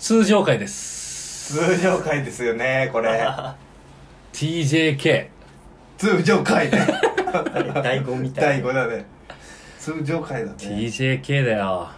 [0.00, 1.54] 通常回です。
[1.54, 3.20] 通常回ですよねこれ。
[4.32, 5.28] TJK
[5.98, 6.86] 通常回ね
[7.82, 8.62] 大悟みたい。
[8.62, 9.04] 第5だね。
[9.78, 10.56] 通常回だね。
[10.56, 11.90] TJK だよ。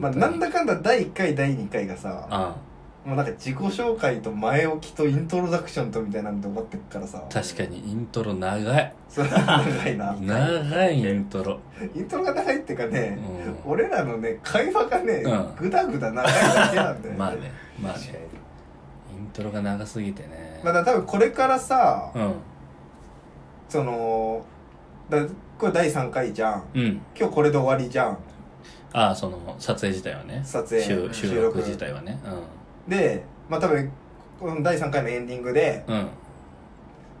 [0.00, 2.56] まあなんだかんだ第1回第2回がさあ
[3.04, 7.24] もうなんか自己紹介と前置きとイントロダクションとみたいなんで終わってくからさ。
[7.32, 8.94] 確かにイントロ長い。
[9.08, 10.12] それは長いな。
[10.12, 11.58] 長いイントロ。
[11.94, 13.18] イントロが長いっていうかね、
[13.64, 13.72] うん。
[13.72, 15.56] 俺らのね会話がね、うん。
[15.56, 17.18] グダグダ長いだけなんだよね。
[17.18, 18.28] まあねまあね。
[19.10, 20.60] イントロが長すぎてね。
[20.62, 22.34] まあだ多分これからさ、うん。
[23.70, 24.44] その
[25.08, 25.26] だ
[25.58, 26.64] これ第3回じゃん。
[26.74, 27.00] うん。
[27.18, 28.18] 今日これで終わりじゃん。
[28.92, 30.42] ああその撮影自体はね。
[30.44, 31.58] 撮影収録録。
[31.58, 32.20] 自体はね
[32.90, 33.90] でまあ多分
[34.38, 35.96] この第3回のエンディングでうん。
[35.96, 36.08] うん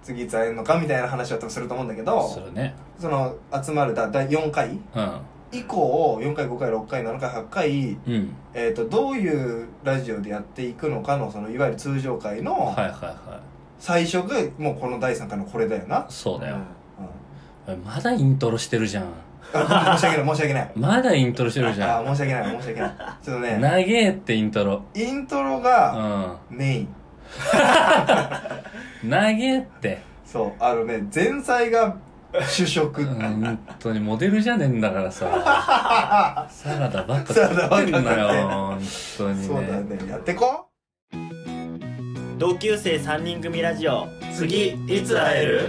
[0.02, 2.74] 次いつ会えるのかみたいな話は多分すると思うんだけどね。
[2.98, 5.20] その集まるだ第4回うん。
[5.52, 8.32] 以降4回5回6回7回8回、うん。
[8.54, 12.94] えー、とどういうラジオでやっていくのかのそのいわゆる通常回のはいはいはい。
[13.78, 16.56] 最初がもうこの第3回のこれだよな、そうだよ。
[17.68, 17.84] うん。
[17.84, 19.04] まだイントロしてるじゃん。
[19.04, 19.06] あ
[19.52, 20.70] 申し訳ない申し訳ない。
[20.76, 22.06] まだイントロしてるじゃん。
[22.08, 22.90] あ申し訳ない申し訳ない。
[23.22, 23.58] ちょっとね。
[23.58, 24.82] 長えってイントロ。
[24.94, 26.56] イントロうがん。
[26.56, 26.88] メイン、
[29.04, 30.02] 長えって。
[30.24, 31.96] そうあのね前菜が
[32.48, 33.04] 主食。
[33.04, 35.26] 本当にモデルじゃねえんだからさ。
[36.50, 38.28] サラダばっかサラダばっか食ってんなよ。
[38.28, 38.80] 食って本
[39.18, 39.96] 当にそうだね。
[39.96, 40.66] ねやってこ
[42.38, 44.06] 同級生3人組ラジオ。
[44.34, 45.68] 次いつ会える？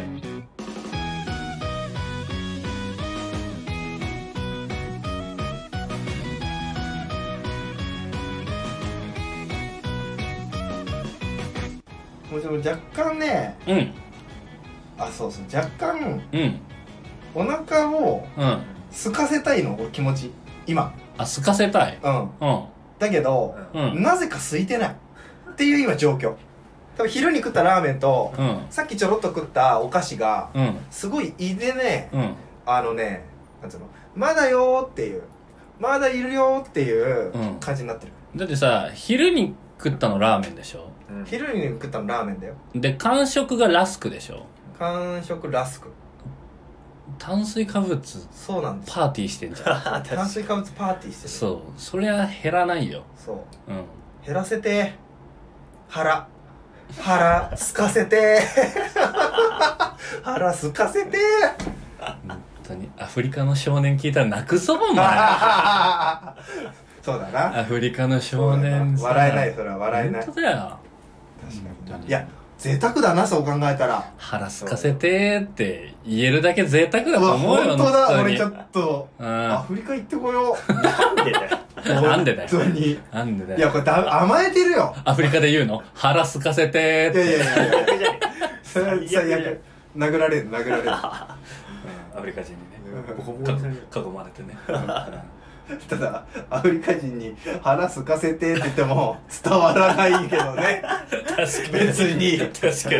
[12.32, 12.78] うもうでも若
[13.10, 13.94] 干ねうん。
[14.98, 16.60] あそうそう若干うん。
[17.34, 18.62] お腹をうん。
[19.04, 20.32] 空かせたいの俺気持ち。
[20.68, 20.94] 今。
[21.18, 22.00] あすかせたい。
[22.04, 22.22] うん。
[22.22, 22.64] うん。
[23.00, 24.04] だけど、うん。
[24.04, 24.96] なぜか空いてない。
[25.52, 26.36] っていう今状況。
[26.98, 28.60] 多分昼に食ったラーメンと、うん。
[28.70, 30.78] さっきちょろっと食ったお菓子がうん。
[30.90, 32.34] すごい胃でねうん。
[32.66, 33.24] あのね
[33.62, 33.88] なんつうの？
[34.16, 35.24] まだよーっていう。
[35.80, 37.56] まだいるよーっていううん。
[37.60, 40.91] 感じになってる、だってさ昼に食ったのラーメンでしょ？
[41.26, 42.56] 昼に食ったのラーメンだよ。
[42.74, 44.46] で間食がラスクでしょ。
[44.80, 45.90] 完食ラスク。
[47.18, 48.02] 炭水化物
[48.32, 48.94] そうなんです。
[48.94, 50.04] パーティーしてんじゃん。
[50.04, 51.30] 炭水化物パーティーしてる。
[51.30, 51.60] そう。
[51.78, 53.04] そりゃ減らないよ。
[53.16, 53.72] そう。
[53.72, 53.84] うん。
[54.26, 54.96] 減らせて。
[55.88, 56.28] 腹。
[57.00, 58.40] 腹空かせて。
[60.24, 61.18] 腹空かせて。
[62.28, 62.90] 本当に。
[62.98, 65.06] アフリカの少年聞いたら泣くぞお前。
[67.02, 67.60] そうだな。
[67.60, 69.08] アフリカの少年さ。
[69.10, 70.26] 笑えないそれは笑えない。
[70.26, 70.80] 本当だよ
[71.52, 74.12] 確かにいや贅沢だなそう考えたら。
[74.18, 78.22] 腹すかせてーって言えるだけ贅沢だと思うよ本当だ。
[78.22, 79.10] 俺ちょっと。
[79.18, 79.52] うん。
[79.52, 81.58] アフリカ行ってこよなんでだよ。
[81.84, 82.50] うなんでだよ。
[82.50, 83.00] 本当に。
[83.12, 83.58] なんでだよ。
[83.58, 84.96] いやこれだ甘えてるよ。
[85.04, 85.82] アフリカで言うの？
[85.96, 87.66] 腹すかせてーっいやいてやいや。
[87.66, 88.20] いや逆じゃね
[88.64, 89.62] それは最悪。
[89.98, 90.92] 殴られる殴られる。
[90.94, 91.38] ア
[92.20, 92.72] フリカ人にね。
[93.96, 94.56] 囲まれてね
[95.90, 100.84] ただアフリカ人に腹すかせてって言っても伝わらないけどね。
[101.28, 101.86] 確かに。
[101.88, 102.38] 別に。
[102.40, 102.52] 確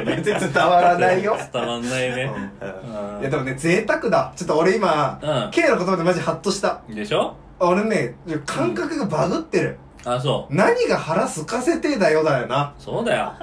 [0.06, 0.18] かに。
[0.18, 1.38] 別に伝わらないよ。
[1.52, 2.32] 伝わんないね。
[3.22, 4.32] いやでもね贅沢だ。
[4.36, 5.52] ちょっと俺今、うん。
[5.52, 6.82] K の言葉でマジハッとした。
[6.90, 7.34] でしょ？
[7.60, 8.16] 俺ね
[8.46, 10.56] 感覚がバグってる、あそう。
[10.56, 12.74] 何が腹すかせてだよだよな。
[12.80, 13.34] そうだよ。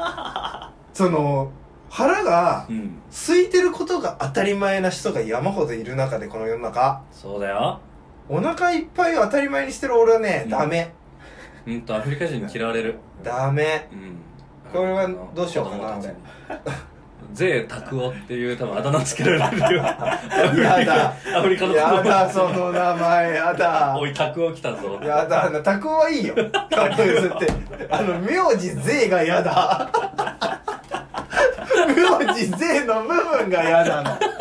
[0.93, 1.51] その
[1.91, 2.99] 腹がうん。
[3.11, 7.01] 空いてることが当たり前な人が山ほどいる中でこの世の中。
[7.13, 7.81] そうだよ
[8.29, 10.51] お腹いっぱいを当たり前にしてる俺はね、うん。
[10.51, 10.93] ダメ。
[11.65, 12.99] ほんとアフリカ人に嫌われる。
[13.23, 13.89] ダメ。
[13.93, 14.17] うん。
[14.73, 16.15] これはどうしようかな子供たちに。
[17.33, 21.15] 税拓夫っていう多分あだ名つけられるよやだ。
[21.37, 23.35] アフリカのやだその名前。
[23.35, 23.97] やだ。
[23.99, 25.01] おい拓夫来たぞ。
[25.03, 26.35] やだなタクはいいよ。
[26.71, 27.53] タク譲って。
[27.91, 29.91] あの名字税がやだ。
[31.89, 34.38] 名字税の部分がやだの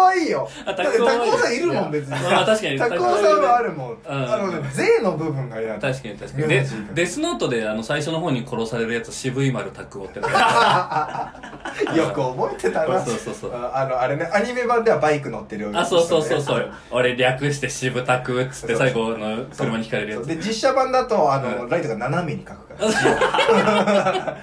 [0.00, 0.48] はいいよ。
[0.64, 2.10] あだってタクオさんいるもん別に。
[2.10, 2.78] まあ確かに。
[2.78, 3.96] タクオさんはあるもん、ん。
[4.04, 5.92] あのね税の部分がやだ。
[5.92, 6.48] 確かに確かに。
[6.94, 10.20] デスノートであの最初の方に殺されるやつ渋い丸拓夫って。
[11.96, 13.04] よく覚えてたな。
[13.04, 16.72] そうそうそうああのあれねアニメ版ではバイク乗ってるよあそうそうそううそう。
[16.90, 20.26] 俺略して渋拓っつって最後の車にひかれるやつ。
[20.26, 20.36] そう。
[20.36, 21.68] で実写版だとあの、うん。
[21.68, 24.36] ライトが斜めに描くから。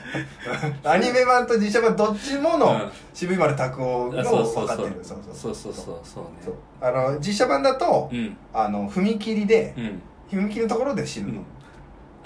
[0.93, 4.99] アニメ版と実写版どっちものうん渋い丸拓夫の分かってる。
[5.01, 5.33] そうそう。
[5.33, 5.99] そうそうそう。
[6.03, 6.29] そうね。
[6.45, 6.55] そう。
[6.79, 8.37] あの実写版だと、うん。
[8.53, 10.01] あの踏切で、うん。
[10.29, 11.41] 踏切のところで死ぬの、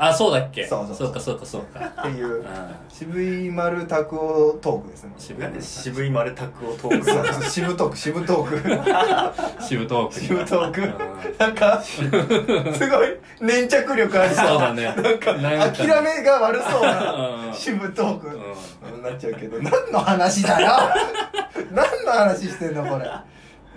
[0.03, 0.65] あそうだっけ？
[0.65, 1.07] そうそうそう。
[1.07, 1.79] そうかそうかそうか。
[1.79, 5.13] っていうあ渋い丸拓夫トークですね。
[5.17, 7.05] 渋なんで渋い丸タクをトーク。
[7.05, 9.61] そうそう渋トーク渋トーク。
[9.63, 10.19] 渋トーク。
[10.19, 10.81] 渋トーク。
[10.81, 10.93] うん。
[11.37, 14.47] なんかすごい粘着力ありそう。
[14.47, 14.85] そうだね。
[14.85, 15.83] なんかなんか。
[15.83, 17.53] 諦めが悪そうなうん。
[17.53, 18.27] 渋トーク。
[18.27, 20.73] うんなっちゃうけど何の話だよ。
[21.71, 23.09] 何の話してんのこれ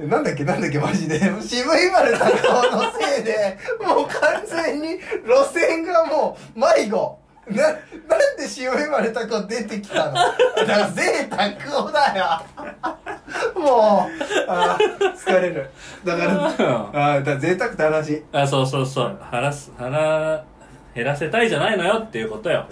[0.01, 1.21] なんだっけなんだっけマジで。
[1.41, 7.19] 渋い丸拓夫のせいで もう完全に路線がもう迷子。
[7.49, 7.77] な、なん
[8.39, 10.15] で渋い丸拓夫出てきたの？
[10.17, 10.33] だか
[10.67, 12.41] ら贅沢だよ。
[13.55, 14.45] もう。
[14.49, 15.71] あー疲れる。
[16.05, 18.25] だからあーだから贅沢って話。
[18.33, 19.19] あそうそうそう。
[19.31, 20.43] 腹す腹
[20.95, 22.67] 減らせたいじゃないのよっていうことよ。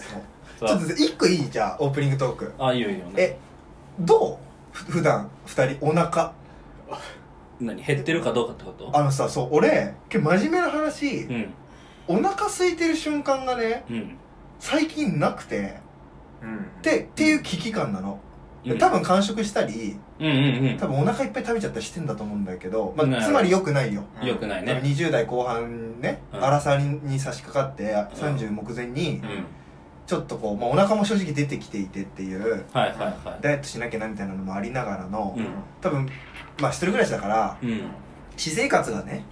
[0.58, 1.50] ちょっと一個いい？
[1.50, 2.52] じゃあオープニングトーク。
[2.58, 3.04] あいいよいいよ。
[3.06, 3.38] ねえ
[4.00, 4.38] ど
[4.72, 4.76] う？
[4.76, 6.32] ふ普段二人お腹
[7.66, 8.90] 何減ってるかどうかってこと？
[8.96, 11.54] あのさそう俺今日真面目な話うん。
[12.08, 14.16] お腹空いてる瞬間がねうん。
[14.58, 15.76] 最近なくて
[16.42, 16.56] うん。
[16.58, 18.18] ってっていう危機感なの。
[18.64, 18.78] うん。
[18.78, 24.04] 多分完食したりうんうん多分お腹いっぱい食べちゃったりしてんだと思うんだけど、まあ、ねつまり良くないよ。
[24.20, 24.28] うん。
[24.28, 26.44] よくない多分ね20代後半ねうん。
[26.44, 29.44] 荒さに差し掛かって30目前にうん
[30.06, 33.43] ちょっとこう、まあ、お腹も正直出てきていてっていうはいはいはい。
[33.43, 35.46] ダイエットしなきゃなみたいなのもありながらの、うん。
[35.81, 36.08] 多分
[36.60, 37.82] まあ一人暮らしだからうん。
[38.37, 39.25] 私生活がね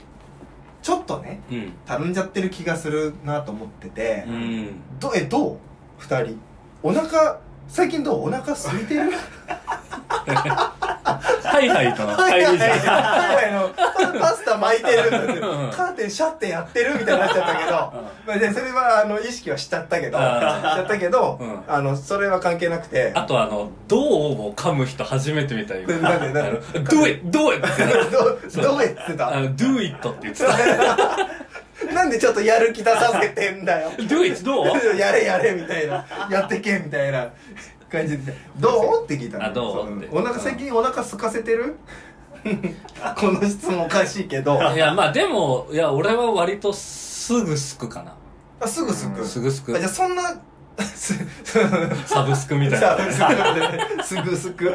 [0.82, 1.72] ちょっとねうん。
[1.84, 4.70] たるんじゃってる気がするなと思ってて、うん。
[4.98, 5.58] どえどう？
[5.98, 6.38] 二人。
[6.82, 7.38] お腹
[7.68, 8.28] 最近どう？
[8.28, 9.10] お腹空いてる？
[11.04, 11.94] はいはい。
[11.94, 15.70] との帰りじゃんはいあのパスタ巻いてるんだってうん。
[15.70, 17.70] カーテンシャッてやってるみたいになっちゃったけど、
[18.26, 21.60] まあ、でそれはあの意識はしちゃったけどしちゃったけど、うん。
[21.66, 23.12] あのそれは関係なくて。
[23.14, 24.02] あとあの「どう?」
[24.50, 26.08] を噛む人初めて見たよ今。
[26.08, 26.40] なんでなんで？
[26.40, 27.26] あの Do it!
[27.26, 27.66] Do it!
[27.66, 27.76] っ
[28.52, 30.08] てどどうやってた？Do it!
[30.08, 31.16] って言ってた。
[31.94, 33.90] なんでちょっとやる気出させてんだよ。
[34.00, 34.44] Do it!
[34.44, 34.66] どう？
[34.98, 36.04] やれやれみたいな。
[36.30, 37.28] やってけみたいな
[37.90, 39.04] 感じでどう？
[39.04, 39.86] って聞いたのあどう？
[39.88, 40.08] そって。
[40.12, 41.76] お腹最近お腹空かせてる？
[43.18, 44.58] この質問おかしいけど。
[44.72, 48.14] いやまあでもいや俺は割とすぐすくかな。
[48.60, 49.74] あすぐすく、すぐすく。
[49.76, 50.22] あじゃあそんな
[50.94, 51.14] す
[52.06, 52.96] サブスクみたいさ
[53.98, 54.02] な。
[54.04, 54.72] すぐすく？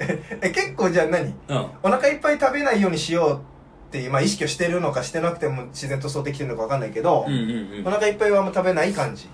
[0.00, 1.34] ええ結構じゃあ何？
[1.48, 1.66] うん。
[1.82, 3.32] お腹いっぱい食べないようにしよう
[3.88, 7.50] ってまあ、意識をしてるのかしてなくても自然とそうできてるのか分かんないけど、うんうん
[7.80, 7.88] うん。
[7.88, 9.28] お腹いっぱいはあんま食べない感じ？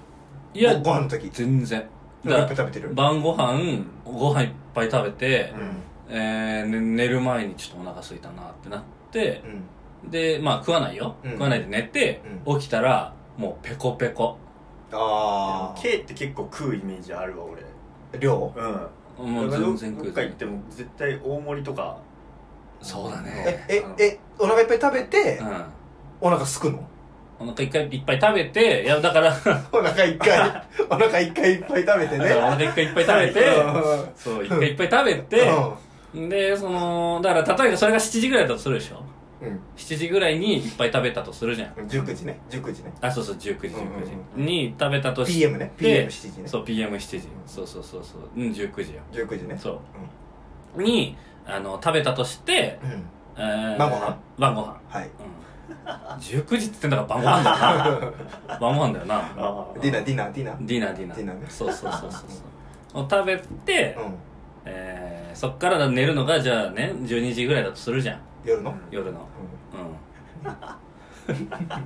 [0.54, 1.28] いやごご飯の時？
[1.30, 1.84] 全然
[2.24, 2.94] お腹いっぱい食べてる。
[2.94, 5.60] 晩ご飯ご飯いっぱい食べて、う
[6.08, 9.42] えーね寝る前にちょっとお腹空いたなってなって
[10.02, 10.10] んうん。
[10.10, 11.30] でまあ食わないよ、うん。
[11.32, 14.38] 食わないで寝て、起きたらもうペコペコ。
[14.92, 17.62] ああ K って結構食うイメージあるわ俺。
[18.20, 18.52] 量？
[19.18, 19.32] うん。
[19.32, 20.04] もう全然食う。
[20.04, 21.98] どっか行っても絶対大盛りとか。
[22.82, 23.66] そうだえね。
[23.98, 25.64] ええお腹いっぱい食べてうん。
[26.20, 26.86] お腹すくの？
[27.38, 29.36] お腹いっぱいいっぱい食べていやだから
[29.72, 30.38] お腹一回
[30.88, 32.28] お腹一回いっぱい食べてね。
[32.28, 38.96] だからお腹いっぱいいっぱい食べてうそう一回いっぱい食べてでそのだから例えばそれが7時ぐらいだとするでしょ。
[38.96, 38.98] ん
[39.42, 39.60] うん。
[39.76, 41.72] 7時ぐらいにいっぱい食べたとするじゃん。
[41.76, 42.40] うん19時ね。
[42.50, 42.92] 19時ね。
[43.02, 43.78] あそうそう19時19
[44.36, 45.72] 時、に食べたとして PM ね。
[45.78, 46.48] PM7 時ね。
[46.48, 47.22] そう PM7 時。
[47.46, 48.20] そうそうそうそう。
[48.34, 49.00] うん19時よ。
[49.12, 49.58] 19時ね。
[49.58, 49.80] そ
[50.76, 50.82] う。
[50.82, 51.16] に
[51.46, 53.04] あの食べたとして、うん。
[53.36, 54.16] えー晩ご飯？
[54.38, 54.80] 晩ご飯。
[54.88, 55.04] はい。
[55.04, 55.10] うん
[56.20, 58.58] 19時って言ってんだから晩ご飯だよな。
[58.60, 59.14] 晩ご飯だよな。
[59.36, 60.56] あディナーディナーディナー。
[60.66, 61.16] ディナーディナー。
[61.16, 61.46] ディナーね。
[61.48, 62.24] そうそうそうそ
[62.98, 64.14] うを食べて、うん。
[64.64, 68.20] えーそっから寝るのがじゃあね12時ぐらいだとするじゃん。
[68.44, 68.74] 夜の？
[68.90, 69.28] 夜の。
[70.44, 70.50] うん。
[70.50, 70.56] うん。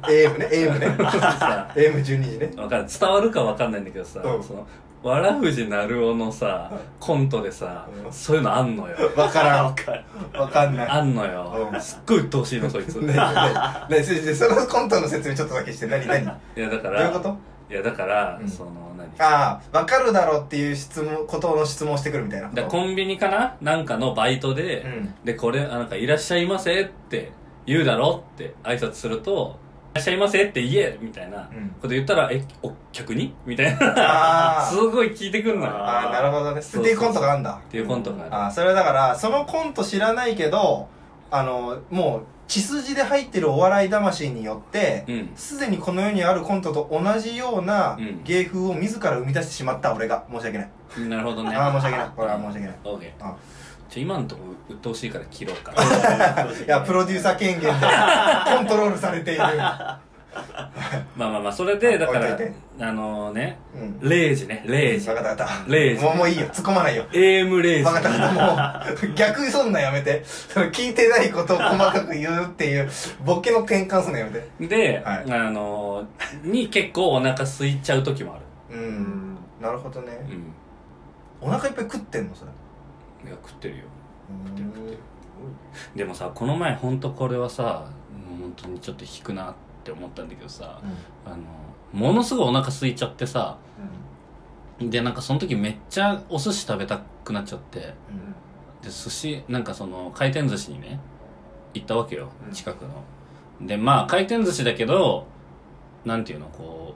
[0.02, 0.86] AM ね AM ね。
[1.10, 2.52] さ AM12 時ね。
[2.62, 2.86] わかる。
[2.86, 4.44] 伝わるかわかんないんだけどさ、うん。
[4.44, 4.66] その
[5.02, 8.12] わらふじなるおのさコントでさ、うん。
[8.12, 8.96] そういうのあんのよ。
[9.16, 9.74] わからん。
[9.74, 10.04] かる。
[10.38, 10.88] わかんない。
[10.88, 11.80] あんのよ、うん。
[11.80, 16.26] すっごい鬱陶しいのそいつ、ねねねそそそのコントの説明ちょっとだけして何何？
[16.26, 17.36] どいやだかうらいうこと？
[17.70, 18.48] いやだから、うん。
[18.48, 19.08] その何？
[19.18, 22.60] ああわかるだろうっていう質問ことの質問をしてくるみたいなこと？
[22.60, 23.56] だコンビニかな？
[23.62, 25.14] なんかのバイトで、うん。
[25.24, 27.32] でこれあなんか「いらっしゃいませ」って
[27.64, 31.68] 言うだろって挨拶すると「いらっしゃいませ」って言えみたいなうん。
[31.80, 34.58] こと言ったら「えお客に?」みたいな。
[34.58, 35.72] あ すごい聞いてくんのよ。
[35.72, 36.62] ああなるほどね。
[36.62, 37.52] そうっていうコントがあるんだ。
[37.52, 38.34] っていうコントがある。
[38.34, 40.88] ああそれはだからそのコント知らないけど
[41.30, 45.30] あのもう血筋で入ってるお笑い魂によってうん。
[45.36, 48.22] すでにこの世にあるコントと同じようなうん。
[48.24, 50.24] 芸風を自ら生み出してしまった俺が。
[50.32, 50.70] 申し訳ない。
[51.08, 51.54] なるほどね。
[51.56, 52.08] ああ申し訳ない。
[52.16, 52.70] これは申し訳ない。
[52.84, 53.24] オーケー。
[53.24, 53.34] あ
[53.90, 55.72] ちょ今のとこ鬱陶しいから切ろうか
[56.64, 59.40] いやプロデューサー権限でコントロールされている。
[61.16, 62.38] まあまあまあそれでだから
[62.78, 64.08] あのねうん。
[64.08, 65.72] 0時ね0時分かった分かった。
[65.72, 66.46] 0時もうもういいよ。
[66.46, 67.04] 突っ込まないよ。
[67.10, 69.06] AM0 分かった時分かった。
[69.06, 70.22] もう逆にそんなんやめて。
[70.24, 72.88] その聞いてないことを細かく言うっていう
[73.24, 74.68] ボケの転換すんのやめて。
[74.68, 75.32] で、はい。
[75.32, 76.04] あの
[76.44, 78.38] に結構お腹空いちゃう時もあ
[78.72, 78.78] る。
[78.78, 79.36] うん。
[79.60, 80.12] なるほどね。
[80.30, 80.54] うん。
[81.40, 82.50] お腹いっぱい食ってんのそれ。
[82.50, 82.54] い
[83.28, 83.84] や食ってるよ。
[84.30, 85.20] うん
[85.96, 90.80] でもさこの前ほんとこれはさもう本当にちょっと引くなって思ったんだけどさ
[91.24, 91.36] あの
[91.92, 93.56] ものすごいお腹空いちゃってさ
[94.78, 97.94] でなんかその時めっちゃお寿司食べたくなっちゃってで
[98.84, 101.00] 寿司なんかその回転寿司にね
[101.74, 102.52] 行ったわけようん。
[102.52, 105.26] 近くの、でまあ回転寿司だけど
[106.04, 106.94] なんていうのこ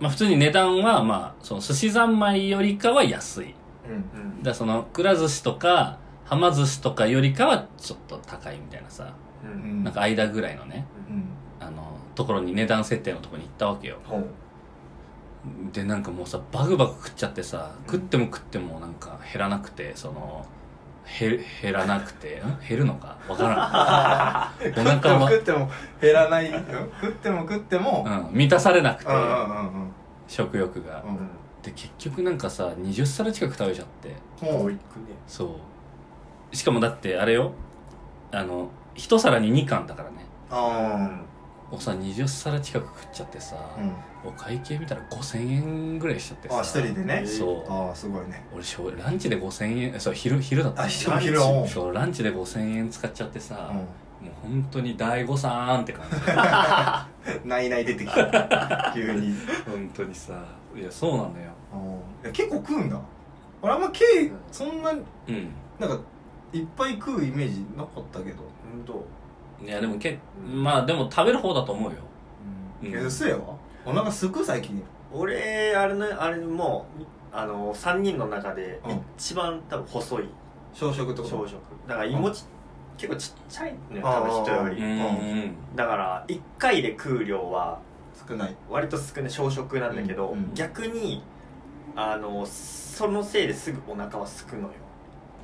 [0.00, 3.54] うまあ普通に値段はまあその寿司三昧よりかは安い
[3.90, 4.38] うん。
[4.38, 9.84] だからそのくら寿司とかはま寿司とかよりかはちょっと高いみたいなさ、うん。
[9.84, 11.24] なんか間ぐらいのねうん。
[11.60, 13.98] あのところに値段設定のところに行ったわけよ。
[14.04, 14.26] ほう。
[15.72, 20.44] でなんかもうさバクバク食っちゃってさ食っても食ってもなんか減らなくてその
[21.18, 22.68] 減減らなくてん？
[22.68, 23.16] 減るのか？
[23.28, 24.70] わからん。
[24.78, 25.70] お食って腹は、も食っても
[26.00, 26.52] 減らない。
[26.52, 26.60] よ
[27.00, 28.04] 食っても食っても。
[28.06, 29.28] うん、満たされなくてうんうんう
[29.86, 29.92] ん。
[30.28, 31.02] 食欲が。
[31.02, 31.18] うん
[31.62, 34.14] で結局なんかさ20皿近く食べちゃって。
[34.44, 34.76] もうくね。
[35.26, 35.56] そ
[36.52, 36.56] う。
[36.56, 37.52] しかもだってあれよ。
[38.32, 40.16] あの一皿に2貫だからね。
[40.50, 41.22] あ
[41.70, 43.94] もうさ20皿近く食っちゃってさ、あうん。
[44.30, 46.58] お会計見たら5000円ぐらいしちゃってさ。
[46.58, 47.24] あ一人でね。
[47.26, 47.72] そう。
[47.72, 48.42] ああすごいね。
[48.54, 53.76] 俺しょランチで5000円そう昼昼だったあ昼昼はそうランチで5000円使っちゃってさ、うん。
[53.76, 53.86] もう
[54.42, 56.16] 本当に大悟さんって感じ。
[57.48, 58.92] ないない出てきた。
[58.94, 59.34] 急に。
[59.70, 60.42] 本当にさ
[60.76, 61.34] いやそうなのよ。
[62.22, 63.00] いや結構食うんだ。
[63.62, 65.00] 俺あんまケイそんなうん。
[65.78, 66.00] なんか
[66.52, 68.38] いっぱい食うイメージなかったけど。
[68.86, 69.04] 本
[69.58, 71.98] 当いやでもけまあでも食べる方だと思うよ。
[72.82, 72.94] うん。
[72.94, 73.40] えうせえわ。
[73.84, 74.82] お腹すく最近。
[75.12, 79.00] 俺あれねあれもうあの3人の中でうん。
[79.16, 80.28] 一番多分細い。
[80.72, 81.22] 小食と？
[81.22, 81.56] 朝食。
[81.88, 82.44] だから胃もち
[82.96, 84.82] 結構ちっちゃいのよ多分人より。
[84.82, 87.78] うんうんだから1回で食う量は
[88.28, 88.56] 少ない。
[88.68, 90.54] 割と少ない小食なんだけど、うんうん。
[90.54, 91.22] 逆に
[91.96, 94.68] あのそのせいですぐお腹はすくのよ。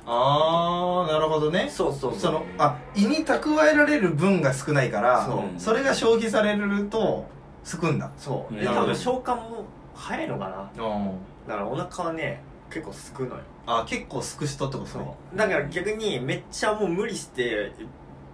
[0.05, 1.67] ああなるほどね。
[1.69, 7.25] そうそうそのあ胃に蓄えられる分が少ないからそれが消費されると
[7.63, 8.09] すくんだ。
[8.17, 8.53] そう。
[8.55, 8.73] でうん。
[8.73, 10.85] 多分消化も早いのかな。
[10.85, 11.11] あ
[11.47, 15.37] だからお腹はね結構すくのよあ結構すく人ってことそねう。
[15.37, 17.71] だから逆にめっちゃもう無理して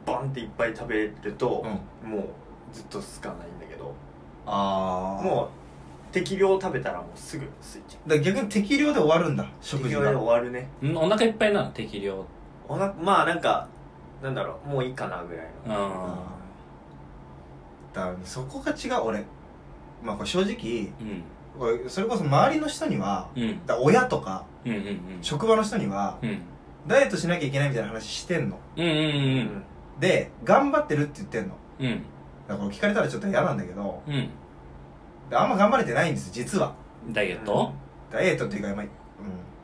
[0.06, 1.64] バンっていっぱい食べると
[2.04, 2.12] う、ん。
[2.12, 2.26] もう
[2.72, 3.73] ずっとすかないんだけど
[4.46, 5.50] ああも
[6.12, 10.70] う適量食べたらもうすぐすいちゃうだから逆に適量で終わるんだ食事適量でが終わるね。
[10.82, 12.26] うんお腹いっぱいなの適量。
[12.68, 13.68] おなまあなんか
[14.22, 15.74] なんだろうもういいかなぐらいの。
[15.76, 16.16] あ
[17.94, 19.24] だからそこが違う俺。
[20.04, 21.24] まあこれ正直ーうん。
[21.60, 23.66] 俺それこそ周りの人にはうん。
[23.66, 25.00] だから親とかうんうんうん。
[25.22, 26.42] 職場の人にはうん。
[26.88, 28.60] ダイエットしなきゃいけないみたいな話してんの。
[28.78, 28.92] うんうん。
[28.92, 29.00] う
[29.42, 29.64] ん。
[30.00, 31.56] で頑張ってるって言ってんの。
[31.80, 32.04] うん
[32.48, 34.30] だから聞かれたらちょっと嫌なんだけどうん。
[35.30, 36.74] であんま頑張れてないんです実は。
[37.10, 37.72] ダイエット？
[38.12, 38.90] ダイエットっていうか、まあうん、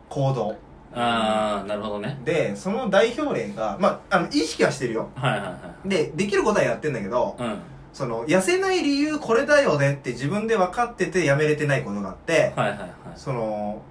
[0.10, 0.56] 行動。
[0.94, 2.20] ああなるほどね。
[2.24, 5.10] でその代表例がまああの意識はしてるよ。
[5.16, 5.90] はいはいはい。
[5.90, 7.60] でできることはやってんだけどうん。
[7.92, 12.92] その痩せない理由これだよねって自分で分かっててやめれてないことがあってはいはいはい。
[13.16, 13.82] その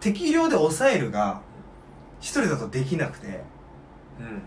[0.00, 1.40] 適量で抑えるが
[2.20, 3.42] 一人だとできなくて。
[4.18, 4.42] うん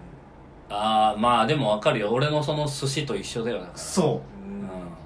[0.70, 2.10] ああまあでもわかるよ。
[2.12, 3.78] 俺のその寿司と一緒だよだから。
[3.78, 4.50] そう。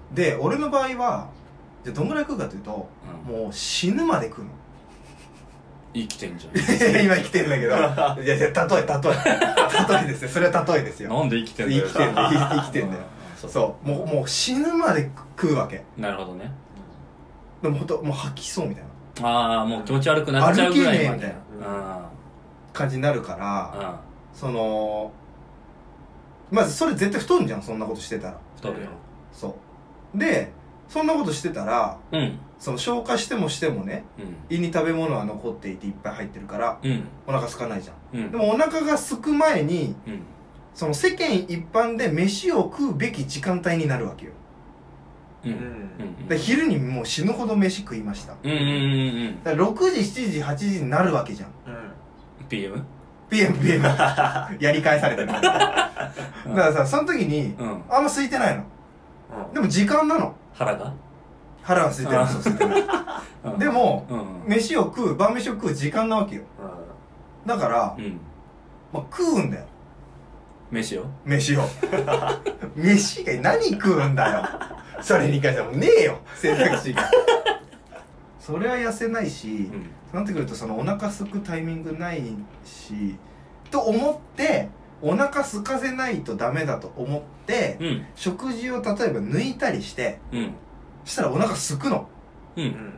[0.09, 0.15] うん。
[0.15, 1.29] で俺の場合は
[1.83, 2.89] じゃあどんぐらい食うかというと
[3.27, 3.41] うん。
[3.43, 4.51] もう死ぬまで食うの。
[5.93, 7.75] 生きてんじゃ今生きてんだけど。
[7.75, 8.53] いやいや例え例え。
[9.89, 10.29] 例えですよ。
[10.29, 11.09] それは例えですよ。
[11.09, 11.83] んなんで生きてんだよ。
[11.85, 12.29] 生きてんだよ。
[12.29, 13.03] 生きてんだよ。
[13.35, 13.87] そうそう。
[13.87, 15.83] もうもう死ぬまで食うわけ。
[15.97, 16.51] なるほどね。
[17.61, 18.89] でもほんともう吐きそうみたいな。
[19.27, 21.17] ああもう気持ち悪くなっちゃうぐらいまで。
[21.17, 22.09] 歩けねえみたいあ
[22.73, 23.99] 感じになるからあ
[24.33, 25.11] その
[26.51, 28.39] まずそれ絶対太るんじゃんそんなことしてたら。
[28.55, 28.89] 太るよ。
[29.31, 29.55] そ
[30.13, 30.17] う。
[30.17, 30.51] で
[30.89, 32.37] そんなことしてたらうん。
[32.59, 34.03] その消化してもしてもね
[34.49, 34.57] うん。
[34.57, 37.03] 胃に食べ物は残っていていっぱい入ってるからうん。
[37.25, 38.19] お腹空かないじゃん。
[38.19, 38.31] うん。
[38.31, 40.21] でもお腹が空く前にうん。
[40.73, 44.31] その世間一般で飯を食うべき時間帯になるわけよ。
[45.45, 46.27] うん。
[46.27, 48.35] で昼にもう死ぬほど飯食いました。
[48.43, 51.49] うんうんうんうんだから6時7時8時になるわけじゃん。
[51.67, 51.91] うん。
[52.49, 52.83] PM?
[53.31, 53.81] PMPM
[54.61, 55.27] やり返されてる。
[55.31, 55.91] だか
[56.45, 57.83] らさその時にうん。
[57.89, 58.63] あんま空いてないの。
[59.47, 59.53] うん。
[59.53, 60.35] でも時間なの。
[60.53, 60.93] 腹が？
[61.63, 62.87] 腹が空いてるあそう空いて
[63.57, 64.15] でもう
[64.49, 64.53] ん。
[64.53, 66.43] 飯を食う晩飯を食う時間なわけよ。
[67.45, 68.19] だから、うん。
[68.93, 69.65] まあ、食うんだよ。
[70.69, 71.05] 飯を？
[71.25, 71.61] 飯を。
[72.75, 74.43] 飯が何食うんだよ。
[75.01, 76.17] それに関してはもうねえよ。
[76.35, 77.09] 選択肢が。
[78.39, 82.21] それは痩せないし、うんそうなってくるとそのお腹すくタイミングない
[82.65, 83.15] し
[83.69, 84.69] と思って
[85.01, 88.05] お腹空かせないとダメだと思って、うん。
[88.15, 90.53] 食事を例えば抜いたりしてうん。
[91.05, 92.07] したらお腹すくの。
[92.55, 92.93] ううん。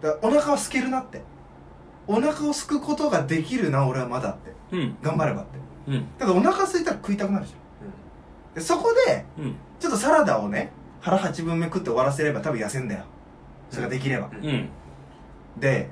[0.00, 1.20] からお腹は空けるなって。
[2.06, 4.52] お腹をすくことができるな俺はまだって。
[4.72, 4.96] うん。
[5.02, 5.58] 頑張ればって。
[5.88, 6.06] うん。
[6.18, 8.54] ただお腹空いたら食いたくなるじゃん。
[8.54, 9.56] でそこでうん。
[9.78, 13.04] ちょっとサラダをね腹8分目食って終わらせれば多分痩せんだよ。
[13.70, 14.68] それができれば、うん。
[15.58, 15.90] で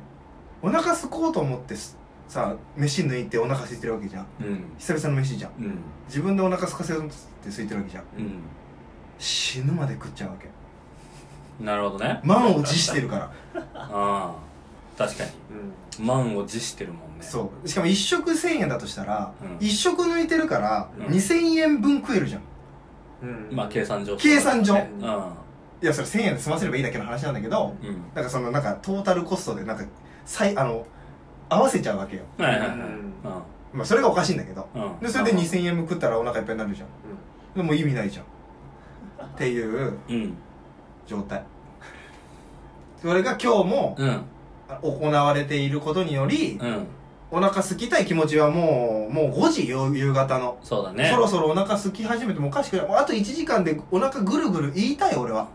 [0.64, 4.26] お腹空こうと思ってすさ飯抜いてお腹空いてるわけじゃん。
[4.40, 4.64] うん。
[4.78, 5.52] 久々の飯じゃん。
[5.58, 5.78] うん。
[6.08, 8.04] 自分でお腹空かせようとって空いてるわけじゃん。
[8.18, 8.32] うん。
[9.18, 10.48] 死ぬまで食っちゃうわけ。
[11.62, 12.18] なるほどね。
[12.24, 13.32] 満を持してるから。
[13.74, 14.34] ああ
[14.96, 15.30] 確かに。
[16.02, 17.20] 満を持してるもんね。
[17.20, 17.68] そう。
[17.68, 19.58] しかも1食1000円だとしたら、うん。
[19.58, 21.06] 1食抜いてるからうん。
[21.14, 22.40] 2000円分食えるじゃん。
[23.22, 23.54] うん。
[23.54, 24.16] まあ計算上。
[24.16, 24.74] 計算上。
[24.74, 25.10] うん。
[25.82, 28.02] いやそれ1000円で済ませればいいだけの話なんだけどうん。
[28.14, 29.84] なんかそのなんかトータルコストでなんか
[30.24, 30.86] 最あの
[31.48, 32.22] 合わせちゃうわけよ。
[32.38, 32.68] はいはいはい。
[32.70, 33.12] うん。
[33.72, 34.66] まあそれがおかしいんだけど。
[35.00, 36.88] でそれで2000円分食ったらお腹いっぱいになるじゃん。
[37.56, 38.24] でも意味ないじゃん。
[38.24, 40.34] っていううん。
[41.06, 41.42] 状態。
[43.00, 44.22] それが今日もうん。
[44.82, 46.86] 行われていることによりうん。
[47.30, 50.58] お腹空きたい気持ちはもうもう5時よ夕方の。
[50.62, 51.10] そうだね。
[51.10, 52.86] そろそろお腹空き始めてもおかしくない。
[52.86, 55.48] もうあと1時間でお腹ぐるぐる言いたい俺は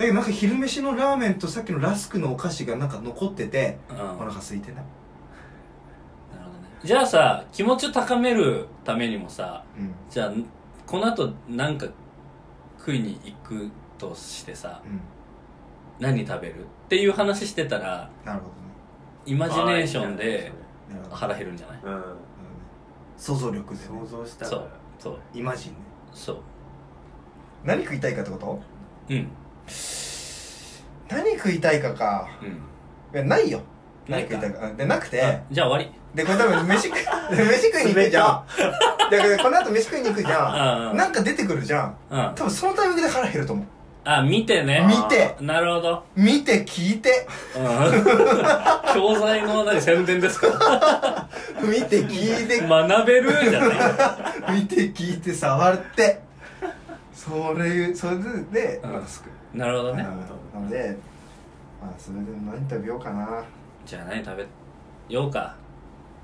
[0.00, 3.96] だけどなんか昼飯のラーメンとさっきのラスクのお菓子がなんか残っててうん。
[3.98, 4.84] なるお腹空いてない
[6.32, 6.68] ほどね。
[6.82, 9.94] じゃあさ気持ちを高めるためにもさうん。
[10.08, 10.32] じゃあ
[10.86, 11.86] この後なんか
[12.78, 15.00] 食いに行くとしてさうん。
[16.00, 18.56] 何食べるっていう話してたらなるほどね。
[19.26, 20.50] イマジネーションで
[21.10, 21.80] 腹減るんじゃない？
[21.84, 21.94] うん。
[21.94, 22.02] うん
[23.18, 24.50] 想像力で、ね、想像したら。
[24.50, 24.70] そう。
[24.98, 25.18] そう。
[25.34, 25.78] イマジンね。
[26.14, 26.38] そう。
[27.64, 28.62] 何食いたいかってこと？
[29.10, 29.28] うん
[31.08, 32.28] 何食いたいかか。
[32.42, 32.48] うん。
[32.48, 32.52] い
[33.14, 33.60] やないよ。
[34.08, 34.66] 何食いたいか。
[34.66, 35.22] うんでなくて。
[35.22, 37.02] あじゃあ終わでこれ多分飯食い
[37.36, 38.44] 飯食いに行くじゃん。
[39.10, 40.96] だからこの後飯食いに行くじゃうんん。
[40.96, 41.96] なんか出てくるじゃん。
[42.10, 43.66] 多分そのタイミングで腹減ると思う。
[44.02, 44.84] あ見てね。
[44.88, 45.36] 見て。
[45.40, 46.04] なるほど。
[46.16, 47.26] 見て聞いて。
[47.56, 48.94] うん。
[48.94, 50.48] 教材の何宣伝ですか？
[51.62, 52.60] 見て聞いて。
[52.66, 54.58] 学べるじゃない。
[54.62, 56.20] 見て聞いて触って。
[57.14, 58.16] それそれ
[58.50, 59.04] でうん
[59.54, 60.02] なるほどね。
[60.02, 60.10] な
[60.60, 60.96] ので
[61.80, 63.42] まあそれで何食べようかな。
[63.84, 64.46] じゃあ何食べ
[65.08, 65.56] ようか。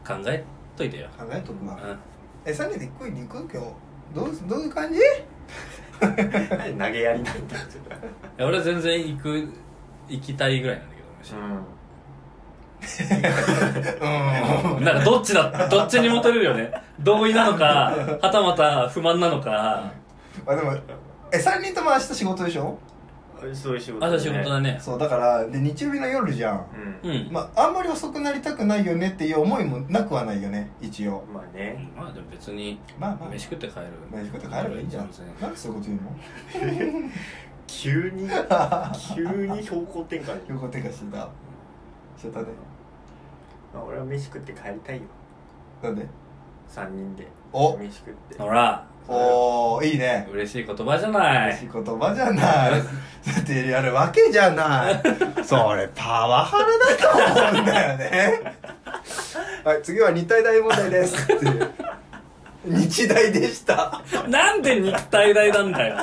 [0.07, 0.45] 考え
[0.77, 1.77] といてよ考えとくわ。
[1.83, 1.99] うん。
[2.45, 3.39] え3人で食いに行く？
[3.53, 3.69] 今日。
[4.15, 5.01] どうどういう感じ？
[5.99, 6.07] 投
[6.93, 7.57] げやりなんだ。
[8.45, 9.49] 俺は全然行く
[10.09, 11.35] 行きたいぐらいなんだけど飯。
[11.35, 11.39] う
[14.81, 14.85] ん。
[14.85, 16.71] なんかどっちだどっちにも取れるよね。
[17.01, 19.91] 同意なのかはたまた不満なのか。
[20.47, 20.73] あでも
[21.33, 22.69] え3人とも明日仕事でしょ？
[22.69, 22.79] うん
[23.55, 24.79] そういう仕事あと仕事だね。
[24.81, 26.67] そうだからで日曜日の夜じゃん。
[27.05, 27.11] うん。
[27.11, 27.29] うん。
[27.33, 31.25] まああんまり遅くなりたくないよねっていう思いもなくはないよね一応。
[31.33, 31.91] まあね。
[31.97, 33.31] まあでも別にまあまあ。
[33.31, 33.87] 飯食って帰る。
[34.11, 36.01] 飯食って帰ればいいじゃんなんでそういうこと言う
[37.05, 37.11] の？
[37.67, 38.29] 急に
[39.15, 40.39] 急に標高転換。
[40.49, 41.29] 横手が死んだ
[42.17, 42.47] しちゃったね。
[43.75, 45.03] まあ俺は飯食って帰りたいよ。
[45.83, 46.07] なんで
[46.71, 47.27] ？3人で。
[47.53, 47.77] お！
[47.77, 48.39] 飯食って。
[48.39, 50.29] ほらおーいいね。
[50.33, 51.49] 嬉しい言葉じゃない。
[51.51, 52.71] 嬉しい言葉じゃない。
[52.73, 55.03] だってやるわけじゃない。
[55.45, 58.41] それパワハラだと思うんだよね。
[59.65, 61.33] はい次は日体大問題です。
[61.33, 61.71] っていう
[62.67, 64.03] 日大でした。
[64.29, 65.97] なんで肉体大なんだよ。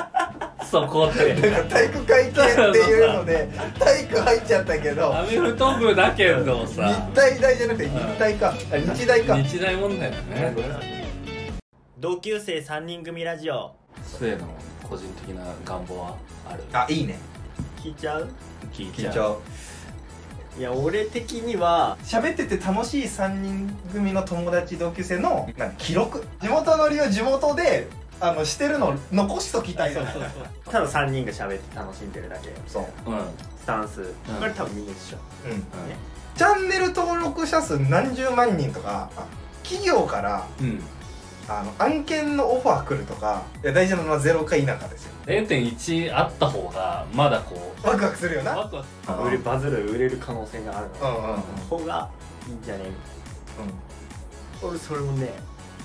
[0.70, 1.34] そこで。
[1.34, 5.14] なんか体育会系っていうので体育入っちゃったけど。
[5.14, 8.54] アメフト部だけど日さ体大じゃなくて日体か。
[8.72, 9.36] あ日大か。
[9.42, 11.03] 日大問題だね
[12.04, 13.74] 同級生3人組ラジオ。
[14.02, 14.46] 末の
[14.82, 16.14] 個人的な願望は
[16.46, 16.62] ある？
[16.74, 17.18] あいいね。
[17.82, 18.28] 聞いちゃう？
[18.74, 19.08] 聞いちゃう。
[19.08, 19.40] 聞いちゃう。
[20.58, 26.26] いや俺的には喋ってて楽しい3人組の友達同級生のなんか記録？
[26.42, 27.88] 地元乗りを地元で
[28.20, 30.04] あのしてるのを残しときたいそう
[30.66, 32.50] ただ3人が喋って楽しんでるだけ。
[32.66, 33.10] そう。
[33.10, 33.18] うん
[33.58, 35.16] スタンス、これ多分みんな一緒。
[35.50, 35.64] うん。
[36.36, 39.24] チャンネル登録者数何十万人とかあ
[39.62, 40.82] 企業からうん
[41.48, 45.12] あの案件のオファー来るとかいや大事なのはゼロか否かですよ。
[45.26, 48.52] 0.1あった方がまだこうワクワクするよな。
[48.56, 48.88] ワクワク。
[49.22, 50.88] うん売れバズる売れる可能性がある。
[51.00, 51.40] のうんうんうん。
[51.68, 52.08] 方が
[52.48, 52.84] いいんじゃね？
[54.62, 55.30] 俺それもね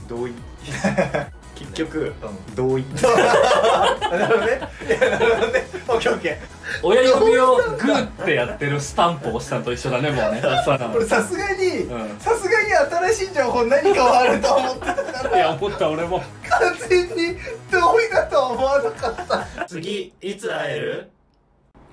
[0.08, 0.34] 同意
[1.60, 2.14] 結局
[2.48, 2.56] うん。
[2.56, 2.86] 同意。
[4.12, 4.62] なるほどね。
[4.88, 5.68] いやなるほどね。
[5.88, 6.38] オッケーオッケー。
[6.84, 10.42] 親指をグーってやってるスタンプを押したのと一緒だねもうね。
[11.06, 12.20] さすがにうん。
[12.20, 12.74] さすがに
[13.12, 15.38] 新しい情報何かはあると思ってたから。
[15.38, 16.24] いや思った俺も。
[16.48, 17.38] 完全に
[17.72, 19.66] 同意だとは思わなかった。
[19.66, 21.10] 次いつ会える？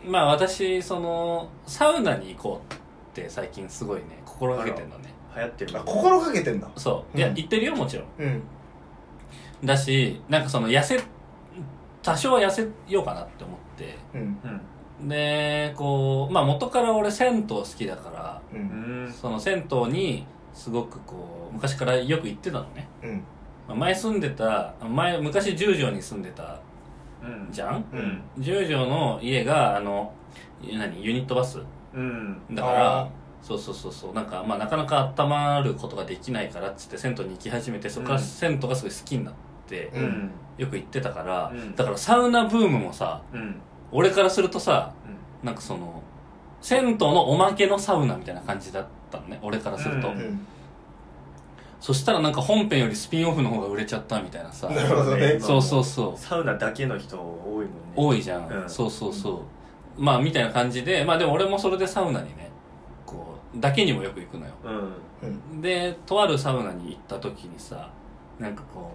[0.05, 2.76] まあ私そのサウナに行こうっ
[3.14, 5.12] て最近すごいね心がけてんのね。
[5.35, 5.79] 流行ってる。
[5.79, 6.68] あ心がけてんだ。
[6.76, 7.18] そう。
[7.18, 7.35] いやうん。
[7.35, 8.07] 行ってるよもちろん。
[8.18, 8.42] うん
[9.64, 11.01] だしなんかその痩せ
[12.03, 13.97] 多少は痩せようかなって思って。
[14.14, 14.21] うん。
[14.21, 14.61] うん
[15.09, 19.05] でこうまあ元から俺銭湯好きだからううん。
[19.07, 23.23] んその銭湯にすごくこう昔からよく行ってたのね、うん。
[23.69, 26.61] まあ前住んでた前昔十条に住んでた
[27.23, 27.53] うん。
[27.53, 27.85] じゃん？
[27.92, 28.23] うん。
[28.38, 30.14] 十条の家があの
[30.62, 31.61] 何ユニットバス？
[31.92, 32.40] うん。
[32.53, 33.09] だからあ
[33.42, 34.14] そうそうそうそう。
[34.14, 38.25] なんか、まあ、なかなか温まることができないからっつって銭湯に行き始めてそこからうん。
[38.25, 39.35] 銭湯がすごい好きになっ
[39.68, 40.05] て、ううん。
[40.05, 41.74] んよく行ってたから、うん。
[41.74, 43.57] だからサウナブームもさうん。
[43.92, 44.92] 俺からするとさ
[45.42, 46.02] なんかその
[46.61, 50.14] 銭湯のおまけのサウナみたいな感じだったのね俺からすると、うん。
[50.14, 50.46] うん
[51.79, 54.66] そしたらなんか本編よりスピンオフの方が売れちゃったみたいなさ。
[54.68, 55.38] なるほどね。
[55.38, 56.18] そうそうそう。
[56.18, 57.68] サウナだけの人多いもんね。
[57.94, 58.68] 多いじゃん、うん。
[58.68, 59.44] そうそうそ
[59.98, 60.02] う。
[60.02, 62.50] まあみたいな感じでまあでも俺もそれでサウナにね
[63.05, 64.52] こうだけにもよく行くのよ。
[64.64, 65.29] うん。
[65.52, 67.90] うんでとあるサウナに行った時にさ
[68.40, 68.90] なんかこ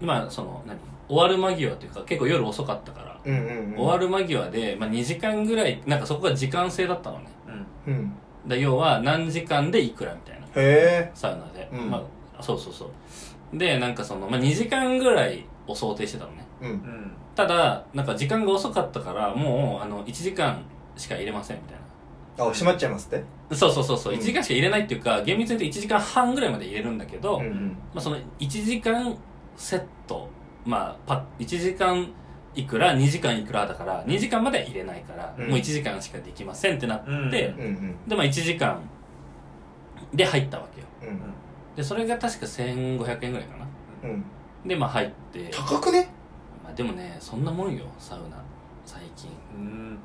[0.00, 0.76] うまあその何
[1.08, 3.76] 終わる間際というか結構夜遅かったから、うんうんうん。
[3.76, 7.26] 終わる間際で、まあ、2時間ぐらいなんかそこが時間制だったのね。
[7.86, 7.92] うん。
[7.92, 8.12] うん
[8.46, 10.46] だ要は何時間でいくらみたいな。
[10.56, 11.90] へサウナで、うん。
[11.90, 12.02] ま
[12.38, 12.90] あ、そうそうそ
[13.52, 13.58] う。
[13.58, 16.44] でなんかその、まあ、2時間ぐらいを想定してたのね。
[16.62, 16.74] えううん。
[16.76, 20.62] んただなんか時間が遅かったからもうあの1時間
[20.96, 21.78] しか入れませんみたい
[22.38, 22.44] な。
[22.46, 23.24] あ閉まっちゃいますって？
[23.54, 24.20] そうそうそうそう、うん。
[24.20, 27.68] 1時間しか入れないっていうか厳密に言うと1時間半ぐらいまで入れるんだけど、うんうん。
[27.94, 29.16] まあ、その1時間
[29.56, 30.28] セット。
[30.64, 32.10] まあパ1時間
[32.54, 35.50] いくら？2時間いくらだから2時間までは入れないから、うん。
[35.50, 37.14] もう1時間しかできませんってなって、うん。
[37.14, 38.80] うんうんでまあ1時間
[40.12, 40.86] で入ったわけよ。
[41.02, 41.20] うん。
[41.76, 43.66] でそれが確か1500円ぐらいかな。
[44.04, 44.24] うん。
[44.66, 45.50] でまあ入って。
[45.50, 46.08] 高くね？
[46.62, 48.42] まあ、でもねそんなもんよサウナ。
[48.86, 49.30] 最近。
[49.56, 49.98] うん。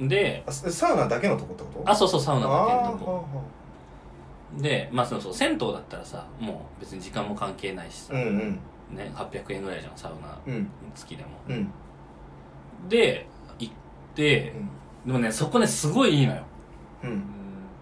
[0.00, 1.90] うんであササウナだけのとこってこと？
[1.90, 3.26] あそうそうサウナだけのとあこ
[4.58, 8.60] でまあそうそう銭湯だったらさもう別に時間も関係ないしさ、ーうんうん。
[8.96, 10.70] ね、800円ぐらいじゃんサウナうん。
[10.94, 11.30] 付きでも。
[11.48, 11.72] うん。
[12.88, 13.26] で
[13.58, 13.74] 行っ
[14.14, 14.52] て
[15.06, 16.42] でもねそこねすごいいいのよ。
[17.04, 17.22] うん。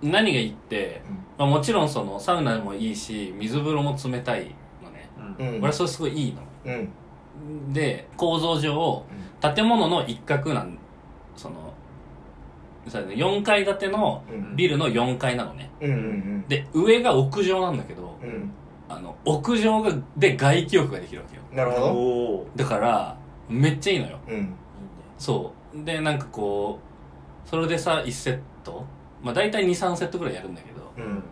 [0.02, 1.02] 何がいいって、
[1.36, 5.48] まあ、もちろんそのサウナもいいし水風呂も冷たいのね、うん。
[5.48, 5.58] うん。
[5.58, 6.40] 俺はそれすごいいいの。
[6.64, 7.72] うん。
[7.72, 9.04] で構造上
[9.40, 10.78] 建物の一角なん
[11.36, 11.69] その
[12.88, 14.56] さ4階建てのうん。
[14.56, 15.70] ビルの4階なのね。
[15.80, 18.28] うんうんで上が屋上なんだけどうん。
[18.28, 18.50] うん
[18.88, 21.42] あの屋上がで外気浴ができるわけよ。
[21.52, 22.64] なるほど。
[22.64, 23.16] だから
[23.48, 24.18] めっちゃいいのよ。
[24.28, 24.52] うん。
[25.16, 25.84] そう。
[25.84, 26.80] でなんかこ
[27.46, 28.84] うそれでさ1セット。
[29.22, 31.22] まあ大体23セットぐらいやるんだけどうん。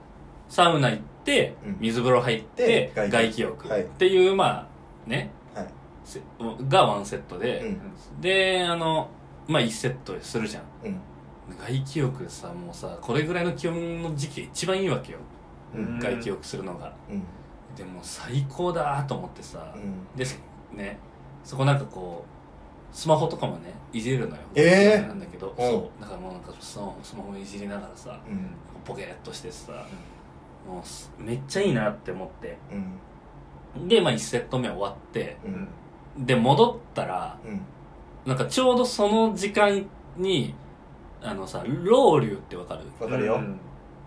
[0.48, 1.76] サウナ行ってうん。
[1.80, 3.68] 水風呂入ってで外気浴。
[3.68, 3.82] はい。
[3.82, 4.68] っていうま
[5.06, 5.30] あね。
[5.52, 5.66] はい。
[6.04, 6.20] せ
[6.68, 8.20] がワンセットうで、ん。
[8.20, 9.08] であの
[9.48, 10.62] まあ1セットするじゃん。
[10.84, 11.00] うん
[11.56, 15.18] 外気浴さもうさこれぐらいの気温の時期が一番いいわけよ、
[15.74, 15.98] うん。
[15.98, 16.92] 外気浴するのが。
[17.08, 17.22] うん。
[17.76, 20.16] でも最高だと思ってさ、うん。
[20.16, 20.24] で
[20.72, 20.98] ね。
[21.44, 22.24] そこなんかこ
[22.92, 24.42] うスマホとかもねいじれるのよ。
[24.54, 25.08] えー？
[25.08, 25.66] なんだけど、うん。
[25.66, 26.00] そう。
[26.00, 28.50] だからもうなんかスマホスマホいじりながらさうん。
[28.84, 29.72] ポケっとしてさ、
[30.66, 32.58] もうすめっちゃいいなって思って。
[33.76, 33.88] うん。
[33.88, 35.36] でまあ1セット目終わって。
[36.16, 36.26] うん。
[36.26, 37.60] で戻ったらうん。
[38.26, 40.54] なんかちょうどその時間に
[41.22, 42.82] あのさロウリュってわかる？
[43.00, 43.40] わかるよ。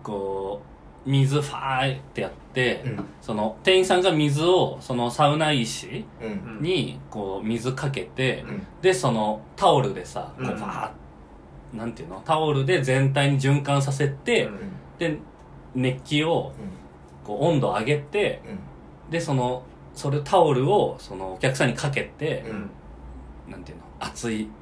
[0.02, 0.62] こ
[1.06, 3.04] う水ファーってやって、うん。
[3.20, 6.62] その店員さんが水をそのサウナ石うん。
[6.62, 8.66] にこう水かけて、うん。
[8.80, 12.22] でそのタオルでさこううんバーッなんていうの？
[12.24, 14.58] タオルで全体に循環させて、うん。
[14.98, 15.18] で
[15.74, 16.52] 熱気を
[17.24, 19.10] こう温度上げてうん。
[19.10, 22.70] でそのそれタオルをそのお客さんにかけて、うん。
[23.50, 23.84] なんていうの？
[23.98, 24.48] 熱い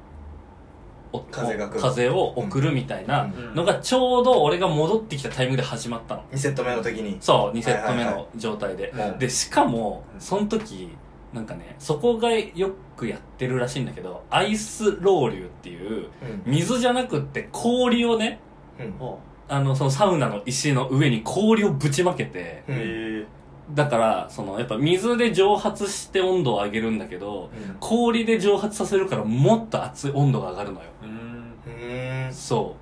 [1.31, 1.79] 風が来る。
[1.81, 3.55] 風を送るみたいなうん。
[3.55, 6.23] のがちょうど俺が戻ってきたタイミングで始まったの。
[6.31, 7.17] 2セット目の時に。
[7.19, 8.13] そう2セット目はいはい。
[8.15, 9.19] はの状態で、もう。
[9.19, 10.21] でしかもうん。
[10.21, 10.89] その時
[11.33, 16.41] なんかねそこがよくやってるらしいんだけどアイスロウリュっていううん。
[16.45, 18.39] 水じゃなくって氷をね
[18.79, 18.95] うん。
[18.99, 22.75] おあのそのサウナの石の上に氷をぶちまけてうん。
[22.77, 23.25] え
[23.73, 27.75] だからそのやっぱ水で蒸発して温度を上げるんだけどうん。
[27.79, 30.87] 氷で蒸発させるからもっと熱い温度が上がるのよ。
[31.03, 32.29] うんうー。
[32.29, 32.75] んそ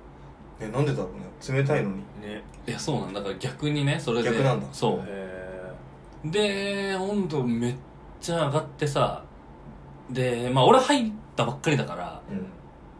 [0.60, 1.58] えなんでだろうね。
[1.58, 1.96] 冷たいのに。
[1.96, 2.42] ね。
[2.66, 4.66] ういやそうなんだから逆にねそれで逆なんだ。
[4.72, 5.00] そう。
[5.06, 5.30] へ
[6.24, 7.74] で温度めっ
[8.20, 9.24] ちゃ上がってさ
[10.10, 12.46] でまあ俺入ったばっかりだからうん。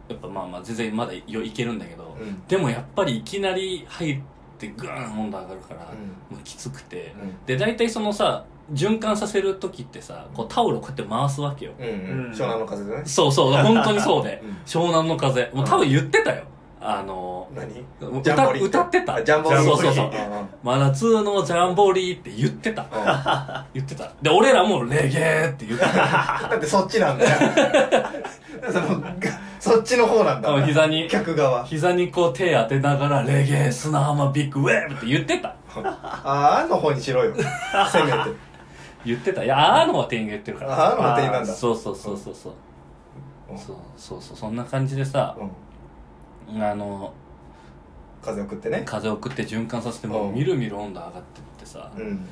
[0.08, 2.42] やっぱまあまあ全然まだよいけるんだけど、うん。
[2.48, 4.20] でもやっぱりいきなり入っ
[4.60, 6.36] てグーン温度上がるから、うん。
[6.36, 7.14] もうきつくて。
[7.20, 7.46] うん。
[7.46, 11.72] で大体そのさ循環させる時ってさこうタオルをこうやって回すわけよ。
[11.78, 11.92] うんうん。
[12.26, 12.30] うん。
[12.32, 13.02] 湘南の風でね。
[13.04, 14.40] そうそう本当にそうで。
[14.44, 14.50] うん。
[14.64, 15.50] 湘南の風。
[15.52, 16.44] もう多分言ってたよ。
[16.82, 17.84] あの何？
[18.00, 19.02] 歌ジャンボリー歌って。
[19.02, 19.64] たあジャンボリー。
[19.64, 20.10] そうそうそう
[20.62, 22.82] 真夏のジャンボリーって言ってた。
[22.82, 22.88] うん。
[23.74, 24.12] 言ってた。
[24.22, 25.92] で俺らもレゲーって言ってた。
[26.48, 27.30] だってそっちなんだよ。
[28.72, 29.10] そのが
[29.60, 30.66] そっちの方なんだ。
[30.66, 31.64] 膝に客側。
[31.64, 35.54] 膝にこう手当てながらレゲー砂浜ビッグウェーブって言ってた。
[35.76, 37.34] あーの方にしろよ。
[37.92, 38.18] せめて。
[39.04, 39.44] 言ってた。
[39.44, 40.88] いやあーのは店員が言ってるから。
[40.88, 41.52] あーのは店員なんだ。
[41.52, 42.52] そうそうそうそうそう。
[43.50, 43.58] うん。
[43.58, 45.36] そうそうそうそんな感じでさ
[46.50, 46.62] うん。
[46.64, 47.12] あの
[48.24, 48.82] 風を送ってね。
[48.86, 50.34] 風を送って循環させてもうん。
[50.34, 52.26] みるみる温度上がってってさうん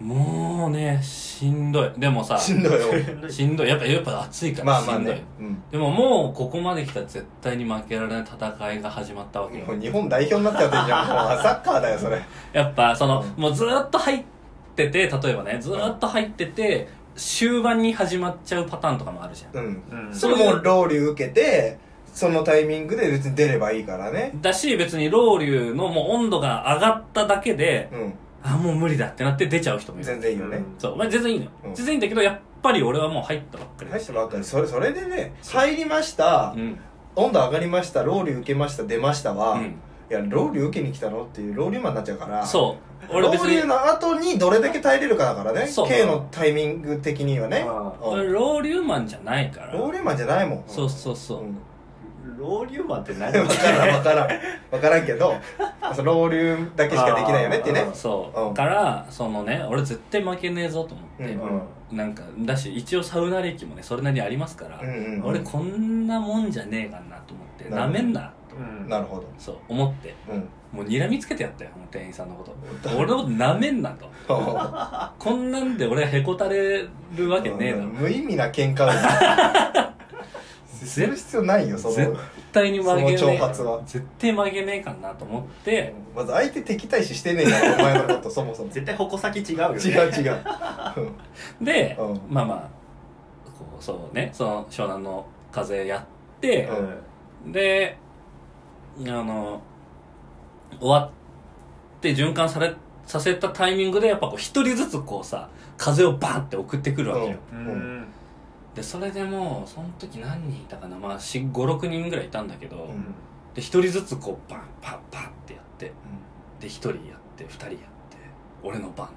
[0.00, 1.92] もうねしんどい。
[1.98, 2.78] でもさしんどいよ。
[3.28, 3.68] しんどい。
[3.68, 5.14] やっぱやっぱ暑いからまあまあしんどい。
[5.14, 5.62] ねうん。
[5.72, 9.66] でももうここまで来たら絶対に負けられない戦いが始まったわけよ。
[9.66, 11.08] もう日本代表になっちゃってんじゃん。
[11.08, 12.22] もうサッカーだよそれ。
[12.52, 13.42] やっぱその、うん。
[13.42, 14.22] もうずーっと入っ
[14.76, 19.60] てて例えばねずーっと入ってて終盤に始まっちゃうパターンとかもあるじゃん。
[19.60, 19.82] うん。
[20.06, 20.14] うん。
[20.14, 21.76] それもうロウリュ受けて
[22.12, 24.30] そのタイミングで別に出ればいいからね。
[24.36, 30.06] だし別にロウリュのもう温度が上がっただけでうんあもう無理だってなって出ちゃう人もいる。
[30.06, 30.62] 全然いいよね。
[30.78, 31.74] そう、まあ、全然いいのよ、うん。
[31.74, 33.90] 全然いいんだけどやっぱり俺はもう入ったばっかり。
[33.90, 34.44] だし入ったばっかり。
[34.44, 36.54] それそれでね入りました。
[36.56, 36.78] うん。
[37.16, 39.74] 温度上がりましたロウリュ受けました出ましたは、いうん。
[40.08, 42.18] やロウリュ受けに来たのっていうロウリュマンになっちゃう。
[42.18, 42.76] からそ
[43.10, 45.88] うロウリュの後にどれだけ耐えれるかだからねそう。
[45.88, 47.66] K のタイミング的にはね。
[47.66, 49.72] ロウリュマンじゃないから。
[49.72, 50.64] ロウリュマンじゃないもん。
[50.66, 51.56] そうそうそう、うん
[52.38, 54.28] ロウリュマンって何分からん分からん。
[54.70, 55.34] 分からんけど
[55.94, 57.90] そのロウリュだけしかできないよねってね。
[57.92, 58.54] そう、うん。
[58.54, 65.24] からそのね俺絶対負けねえぞと思って、うんなんかだし一応サウナ歴もねそれなりにありますから、うんうんうん。
[65.24, 68.32] 俺こんなもんじゃねえかなと思ってなめんな。
[68.54, 68.88] うん。
[68.88, 69.24] なるほど。
[69.38, 70.14] そう思って。
[70.28, 70.48] うん。
[70.70, 72.54] もう睨みつけてやったよもう店員さんのこと。
[72.94, 74.06] 俺のことなめんなと。
[75.18, 77.84] こんなんで俺へこたれるわけねえだろ。
[77.84, 78.88] 無意味な喧嘩を
[80.86, 82.16] する必要ないよその絶
[82.52, 83.82] 対に負けねえその挑発は。
[83.86, 85.94] 絶対負けねえかなと思って。
[86.14, 88.70] まず相手敵対視してねえからお前のことそもそも。
[88.70, 89.80] 絶対矛先違うよね。
[89.80, 90.38] 違う違う。
[91.64, 92.20] で、うん。
[92.28, 92.60] まあまあ
[93.58, 96.68] こうそうねその湘南の風やって、
[97.46, 97.96] で
[99.00, 99.60] あの
[100.80, 102.74] 終わって循環され
[103.06, 108.00] させたタイミングでやっぱこう一人ずつこうさ風をバンって送ってくるわけよ、ううん。
[108.00, 108.06] ん
[108.78, 110.96] でそれでもうその時何人いたかな。
[110.96, 113.14] まあ56人ぐらいいたんだけど、うん。
[113.54, 115.92] で一人ずつこうバンパンパンってやって
[116.60, 116.98] で一人やっ
[117.36, 117.78] て二人やって
[118.62, 119.08] 俺の番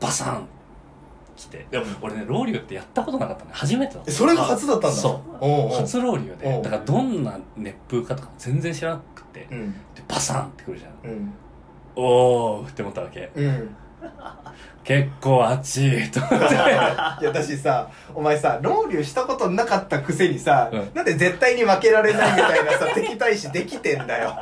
[0.00, 0.46] バサン
[1.36, 4.96] 来てでも俺ねロウリュってやったことなかったね初めてだったえそれが初だったんだ。
[4.96, 5.36] そう。
[5.42, 5.80] おうおう。
[5.80, 6.58] 初ロウリュおで。
[6.60, 6.62] う。
[6.62, 9.40] だからどんな熱風かとかも全然知らなくて。
[9.40, 9.74] でうん。
[10.08, 11.10] バサンってくるじゃん。
[11.10, 11.34] うん。
[11.96, 13.30] おーって思ったわけ。
[13.34, 13.76] うん
[14.84, 16.54] 結構熱いと思って。
[16.54, 20.90] いや私さお前さロウリュしたことなかったくせにさ、うん。
[20.94, 24.36] なんで絶対に負けられないみたいなさ 敵対視できてんだよ。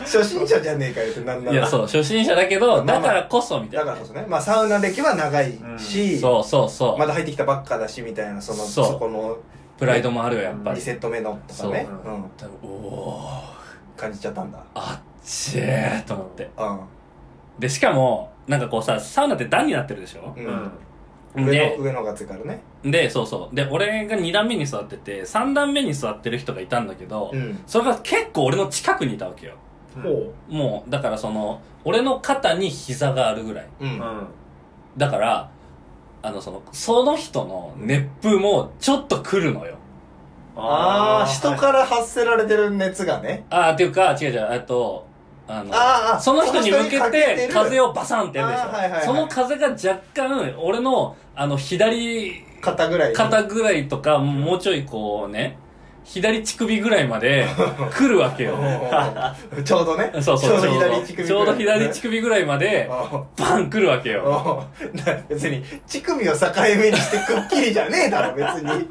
[0.00, 3.00] 初心者じゃねえかよってなんないらやそう初心者だけどまあまあ。
[3.00, 3.86] だからこそみたいな。
[3.86, 4.26] だからこそね。
[4.28, 6.98] まあサウナ歴は長いし、そうそうそう。
[6.98, 8.86] まだ入ってきたばっかだしみたいなそのそう。
[8.86, 9.38] そこの
[9.78, 11.86] プライドもあるよやっぱ2りセット目のとかね。
[12.04, 12.14] そう。
[12.14, 14.00] うん、多分おー。
[14.00, 14.58] 感じちゃったんだ。
[14.74, 16.50] あっちーと思って。
[16.58, 16.80] うん。
[17.58, 20.34] でしかもなんかこうさサウナって段になってるでしょ？
[20.36, 20.46] う、うん。
[21.44, 22.62] ん上での上のがついからね。
[22.84, 23.54] でそうそう。
[23.54, 27.58] で俺が2段目に座ってて3段目に座ってる人がいたんだけど、うん。
[27.66, 29.54] それが結構俺の近くにいたわけよ。
[29.94, 33.66] ほもうだからその俺の肩に膝があるぐらい。
[33.80, 33.90] ううん。
[33.90, 34.26] うん。
[34.96, 35.50] だから
[36.22, 39.76] あのそのその人の熱風もちょっと来るのよ。
[40.54, 43.46] ああ人から発せられてる熱がね。
[43.48, 45.06] ああっていうか違う違うえっと
[45.48, 53.12] あのその人に向けて風をバサンってやるでしょ、その風が若干俺のあの左肩ぐらい。
[53.12, 53.88] 肩ぐらい。
[53.88, 55.58] とかもうちょいこうね
[56.04, 57.46] 左乳首ぐらいまで
[57.92, 58.56] 来るわけよ。
[59.56, 60.10] う んちょうどね。
[60.20, 62.88] そうそうちょうど左乳首ちょうど左乳首首ぐらいまで
[63.36, 64.64] バン来るわけよ。
[65.28, 68.68] 別に乳首を境目にしてくっきりじゃねえだろ別に。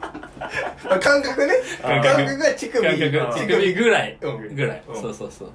[1.02, 1.54] 感覚ね。
[1.82, 2.88] 感感覚覚が乳首。
[2.88, 3.10] 乳
[3.48, 4.18] 首ぐらい。
[4.22, 4.56] うん。
[4.56, 4.84] ぐらい。
[4.88, 5.02] うん。
[5.02, 5.50] そうそうそう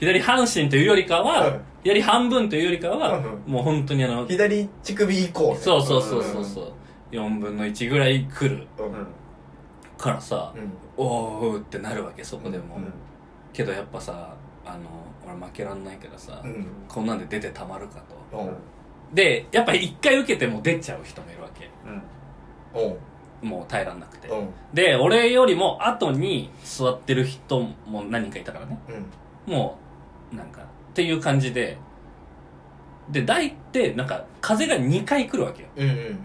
[0.00, 5.56] 左半身というよりかは、うん左半分というよりかは、うんもう本当にあの左乳首以降ね。
[5.56, 6.72] そうそうそうそうそう。
[7.12, 9.06] 4分の1ぐらい来るうんうん
[9.96, 10.72] からさ、うん。
[10.96, 12.92] おーってなるわけそこでも、うん。
[13.52, 14.80] けどやっぱさあの
[15.24, 16.66] 俺負けらんないけどさ、うん。
[16.88, 18.36] こんなんで出てたまるかと。
[18.38, 18.42] う。
[18.46, 18.50] ん
[19.14, 21.70] でやっぱ一回受けても出ちゃう人もいるわけ。
[21.86, 22.82] うん。
[22.88, 22.98] おう。
[23.46, 24.26] もう耐えらんなくて。
[24.26, 24.34] う。
[24.42, 28.76] んで俺よりも後に座ってる人も何人かいたからね。
[29.46, 29.52] うん。
[29.54, 29.85] もう
[30.36, 31.78] なんかっていう感じで。
[33.10, 35.68] で大ってなんか風が2回来るわけよ。
[35.76, 36.18] うんうんうん。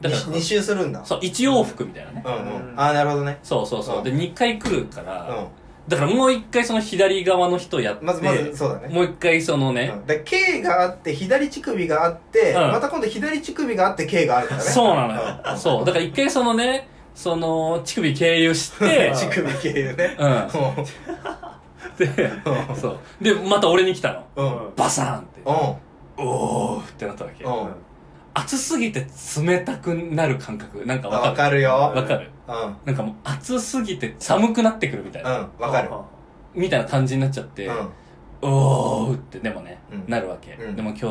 [0.00, 1.04] だから二周するんだ。
[1.04, 2.22] そう1往復みたいなね。
[2.24, 2.32] うん
[2.70, 2.80] うん。
[2.80, 3.38] ああなるほどね。
[3.42, 3.98] そうそうそう。
[3.98, 4.04] うん。
[4.04, 8.94] で2回来るから、うだからもう1回その左側の人やってんまずまずそうだね。
[8.94, 10.06] もう1回そのね、うん。
[10.06, 12.72] で K があって左乳首があってうん。
[12.72, 14.70] また今度左乳首があって K があるからね。
[14.70, 15.58] そうなのよ、うん。
[15.58, 15.84] そう。
[15.84, 20.16] だから1回そのねその乳首経由して 乳首経由ね。
[20.18, 20.48] うん
[21.98, 22.98] でうんそう。
[23.20, 24.24] でまた俺に来たの。
[24.36, 24.66] うん。
[24.66, 25.40] うんバサーンって。
[25.40, 26.24] うん。
[26.26, 27.44] おーってなったわけ。
[27.44, 27.68] うん。
[28.34, 29.06] 熱すぎて
[29.44, 30.86] 冷たくなる感覚。
[30.86, 31.30] なんかわかる？
[31.30, 31.70] わかるよ。
[31.70, 32.30] わかる。
[32.48, 32.76] うん。
[32.86, 35.50] なんかもう熱すぎて寒くなってくるみたいな、うん。
[35.58, 35.90] わかる。
[36.54, 37.88] みたいな感じになっちゃって、うん。
[38.42, 40.76] おーってでもね、うんなるわけ、うん。
[40.76, 41.06] でも今日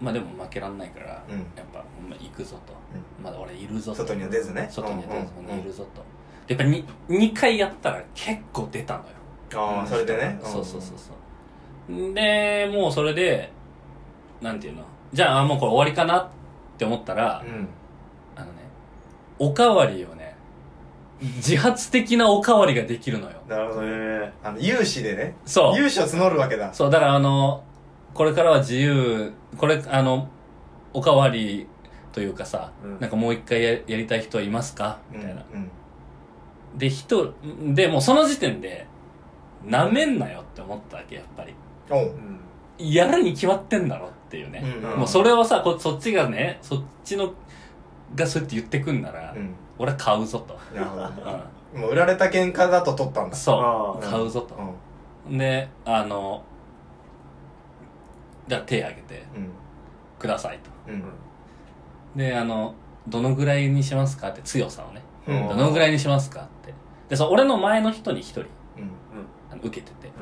[0.00, 1.38] まあでも負けらんないから、うん。
[1.38, 1.78] やっぱ、
[2.08, 2.72] まあ、行くぞと、
[3.22, 3.98] まだ俺いるぞと。
[3.98, 4.68] 外には出ずね。
[4.70, 6.02] 外には出ずうんうんいるぞと。
[6.46, 9.06] でやっぱに2回やったら結構出たのよ
[9.54, 10.38] ああそれでね。
[10.42, 11.12] そうそうそうそ
[11.94, 12.14] う。
[12.14, 13.50] でもうそれで
[14.40, 14.84] なんていうの？
[15.12, 16.28] じゃあもうこれ終わりかなっ
[16.78, 17.68] て思ったら、うん。
[18.36, 18.52] あのね
[19.38, 20.36] おかわりをね
[21.20, 23.36] 自発的なおかわりができるのよ。
[23.48, 23.88] なるほどね。
[23.90, 25.34] へあの有志でね。
[25.44, 25.76] そう。
[25.76, 26.72] 有志を募るわけだ。
[26.72, 27.62] そう、だからあの、
[28.14, 30.28] これからは自由、これ、あの、
[30.94, 31.66] おかわり
[32.12, 33.00] というかさ、うん。
[33.00, 34.98] なんかもう一回ややりたい人はいますか？
[35.10, 35.44] みたいな。
[35.52, 36.78] うん。
[36.78, 37.34] で、人、
[37.74, 38.86] で、もうその時点で、
[39.64, 41.54] なめんなよって思ったわけ、やっぱり。
[42.78, 44.62] やるに決まってんだろっていうね。
[44.82, 47.32] うんもうそれをさこ、そっちがね、そっちの、
[48.14, 50.58] がそうやって言ってくんなら、うん俺は買うぞと。
[50.74, 51.42] なるほどね
[51.74, 53.34] うもう売られた喧嘩だと取ったんだん。
[53.34, 54.02] そう。
[54.02, 54.54] 買うぞと。
[55.30, 56.42] で、あの、
[58.46, 59.50] じゃあ手挙げて、うん
[60.18, 60.70] くださいと。
[60.92, 61.02] うん
[62.14, 62.74] で、あの、
[63.08, 65.02] どのぐらいにしますかって強さをね。
[65.26, 66.74] うんどのぐらいにしますかって。
[67.08, 68.44] で、そう、俺の前の人に一人、
[69.62, 70.12] 受けてて、ん。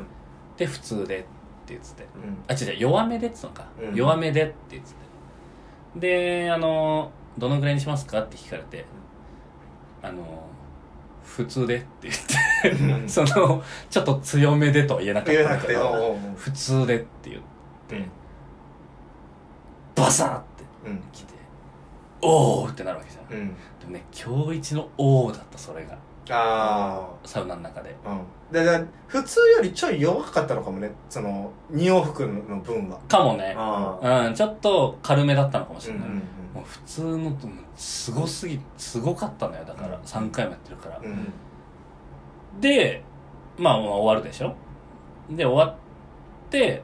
[0.57, 1.27] で、普通でって
[1.68, 2.03] 言ってて。
[2.03, 2.44] うん。
[2.46, 3.72] あ、違う違う、弱めでって言ったのか。
[3.90, 3.94] うん。
[3.94, 4.96] 弱めでって言ってて。
[5.96, 8.85] で、あの、どのぐらいにしますかって聞かれて、
[10.03, 10.46] あの、
[11.24, 13.09] 普通でって言って、うん。
[13.11, 16.18] その、ちょっと強めでとは言えなかったんだけど、おうおうおう。
[16.37, 17.42] 普通でって言っ
[17.87, 18.11] て、うん。
[19.94, 21.03] バサーってうん。
[21.12, 21.35] 来て、
[22.22, 23.38] おーってなるわけじゃん。
[23.38, 23.48] うん。
[23.48, 25.96] でもね、今日一のおーだった、それが。
[26.31, 27.95] あサウナの中で。
[28.05, 28.21] あうん
[28.53, 33.55] でで普通よりちょい弱かったのかもねその二往復の分はかもね。
[33.57, 36.09] ああうん、ちょっと軽めだったのかもしれない。
[36.09, 36.14] うん
[36.55, 39.97] もう普通のと、すごすぎ、すごかったのよ、だから。
[39.97, 40.99] うん3回もやってるから。
[40.99, 41.31] うん
[42.61, 43.03] で、
[43.59, 44.55] まあ、まあ終わるでしょ？
[45.31, 46.83] で、終わって、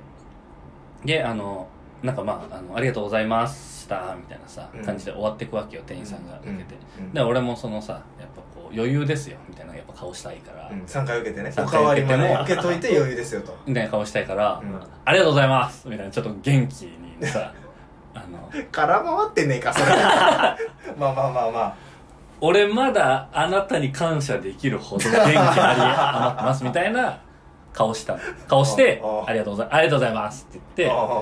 [1.05, 1.67] で、あの、
[2.03, 6.75] なんかまあ、あの、ありがとうございました、みたいなさ、うん感じで終わっていくわけよ、店員さんが受けて。
[6.99, 8.29] うんで、俺もそのさ、やっ
[8.77, 11.51] 余裕ですよ、みたいなやっぱ顔したいから、うん3回受けてね。
[11.53, 13.57] 三おかわりも回受けてもね受けといて余裕ですよと。
[13.67, 14.81] みたいな顔したいから、うん。
[15.05, 17.53] ありがとうございますみたいな、ちょっと元気にさ、
[18.15, 19.87] あの、空回ってねえかそれ。
[20.99, 21.77] まあまあまあま
[22.41, 27.19] 俺まだあなたに感謝できるほど元気あり余ってますみたいな
[27.73, 28.19] 顔したの。
[28.49, 31.21] 顔してああありがとうございありがとうございますって言あ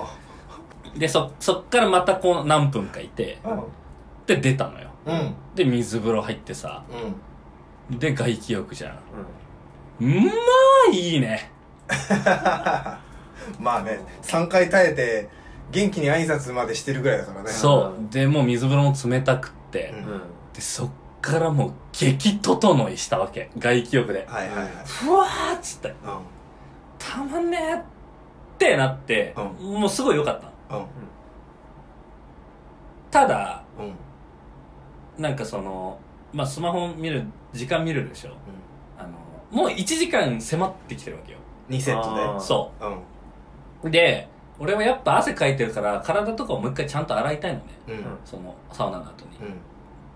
[0.89, 3.57] ってでそそっからまたこう何分かいてあ
[4.27, 4.89] で出たのよ。
[5.05, 5.35] うんうん。
[5.55, 7.15] で水風呂入ってさうん
[7.89, 8.99] で外気浴じゃん。
[10.01, 10.25] うん。
[10.25, 10.31] ま
[10.91, 11.51] あいいね。
[13.59, 15.29] まあね3回耐えて
[15.71, 17.49] 元気に挨拶までしてるぐらいだからね。
[17.49, 18.13] そう。
[18.13, 20.13] でもう水風呂も冷たくって、うん。
[20.13, 20.21] うん
[20.53, 20.89] でそっ
[21.21, 23.49] からもう激整いしたわけ。
[23.57, 24.25] 外気浴で。
[24.27, 24.67] はいはいはい。
[24.85, 25.93] ふわーっつって。
[26.99, 27.83] たまんねーっ
[28.57, 30.75] てなって、うもうすごい良かった。
[30.75, 30.87] のうん。
[33.09, 33.93] ただうんうん。
[35.17, 35.97] なんかその
[36.33, 38.31] まあスマホ見る時間見るでしょ。
[38.97, 39.09] あの
[39.51, 41.37] もう1時間迫ってきてるわけよ。
[41.69, 42.39] 2セットあー。
[42.39, 43.89] そでうん。
[43.89, 44.27] うで
[44.59, 47.65] 俺はやっぱ汗かいてるから体とかをもう一回ちゃんと洗いたいのね。
[47.87, 47.93] うん。
[47.95, 48.03] うん。
[48.25, 49.55] そのサウナの後に、うん。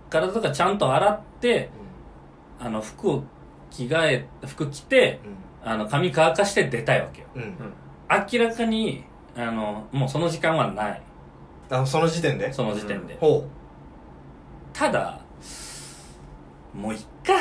[0.10, 1.70] 体とかちゃんと洗って
[2.60, 3.24] あの服を
[3.70, 5.20] 着替え服着て
[5.64, 7.28] あの髪乾かして出たいわけよ。
[7.36, 7.42] うん。
[7.42, 7.52] うん
[8.10, 9.04] 明らかに
[9.36, 11.02] あのもうその時間はない。
[11.70, 12.54] あその時点で？
[12.54, 13.46] その時点で、ほ
[14.72, 15.20] ただ
[16.78, 17.34] もういっか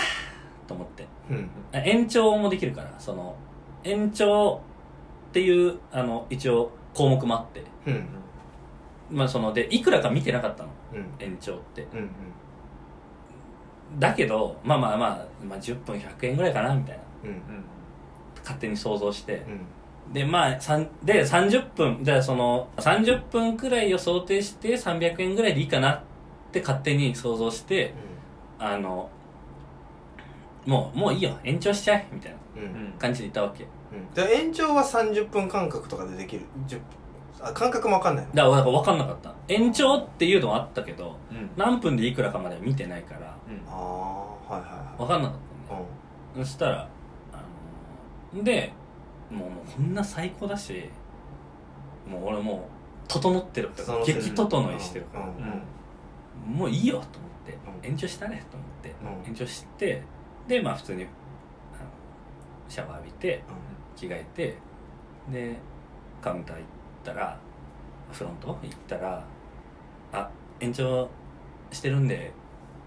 [0.67, 1.07] と思って。
[1.31, 1.51] ううん。
[1.73, 3.37] 延長もできるからその
[3.85, 4.63] 延長
[5.29, 7.63] っていうあの一応項目もあって。
[7.87, 8.07] うん。
[9.11, 10.71] まあそのでいくらか見てなかったの。
[10.95, 11.07] うん。
[11.19, 11.83] 延長って。
[11.83, 12.11] うん
[14.01, 17.03] だけどまあまあまあ、まあ、10分100円ぐらいかなみたいな。
[17.25, 17.29] うん。
[17.31, 17.43] うん
[18.43, 19.45] 勝手に想像して。
[20.09, 20.13] うん。
[20.13, 26.03] でまあさんで30分じゃあその30分くらいを想定して300円ぐらいでいいかなっ
[26.53, 27.93] て勝手に想像して
[28.59, 29.11] あの
[30.67, 31.39] もうもういいよ。
[31.45, 32.63] 延長しちゃえみたいなうん。
[32.63, 33.67] うんうん感じで言ったわけ。
[34.15, 36.81] で延長は30分間隔とかでできる？10分。
[37.39, 38.33] あ間隔も分かんないの？
[38.33, 39.35] だから分かんなかった。
[39.49, 41.51] 延長っていうのはあったけどうん。
[41.57, 43.37] 何分でいくらかまでは見てないから
[43.69, 43.73] あ
[44.49, 45.39] あはいはい分かんなかっ
[45.69, 45.87] たねは
[46.43, 46.89] いそしたら
[47.33, 47.43] あ
[48.35, 48.73] ので
[49.31, 50.89] もうもうこんな最高だし
[52.11, 55.31] もう俺もう整ってるから整ってる激整いしてるから、うん。
[56.51, 56.59] うん。
[56.59, 57.53] もういいよと思って、
[57.83, 57.91] うん。
[57.91, 59.29] 延長したねと思って、うん。
[59.29, 60.03] 延長して
[60.49, 61.11] でまあ普通にあの
[62.69, 63.43] シャワー浴びて
[63.97, 64.57] 着替えて
[65.31, 65.57] で
[66.23, 66.65] カウンター行っ
[67.05, 67.39] たら
[68.13, 69.25] フロント行ったら
[70.13, 70.31] 「あ
[70.61, 71.09] 延長
[71.71, 72.33] してるんで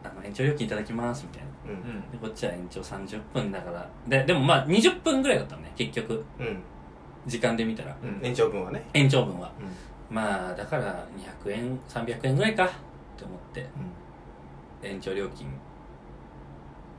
[0.03, 1.49] あの延長料金いただきます」みたいな。
[1.65, 1.71] うん。
[1.71, 3.87] うんでこっちは延長30分だから。
[4.07, 6.23] ででもまあ20分ぐらいだったのね結局。
[6.39, 6.61] うん。
[7.27, 7.95] 時間で見たら。
[8.01, 8.25] うん。
[8.25, 8.87] 延長分はね。
[8.93, 9.51] 延長分は。
[9.59, 10.15] うん。
[10.15, 11.05] まあだから
[11.45, 12.69] 200円300円ぐらいかっ
[13.17, 13.67] て思って。
[14.81, 15.47] 延長料金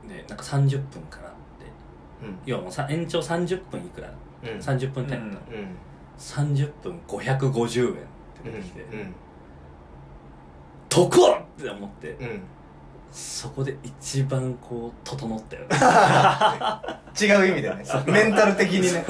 [0.07, 2.25] でなんか30分からって。
[2.25, 2.39] うん。
[2.45, 4.11] 要はもうさ延長30分いくら。
[4.43, 4.49] うん。
[4.59, 5.75] 30分単位だったの、うん。
[6.17, 8.01] 30分550円って
[8.45, 9.13] うん出てきて、うん。
[10.89, 12.11] とこって思って。
[12.11, 12.41] うん。
[13.11, 15.67] そこで一番こう整ったよね。
[17.19, 17.83] 違う意味でね。
[18.07, 19.05] メンタル的にね。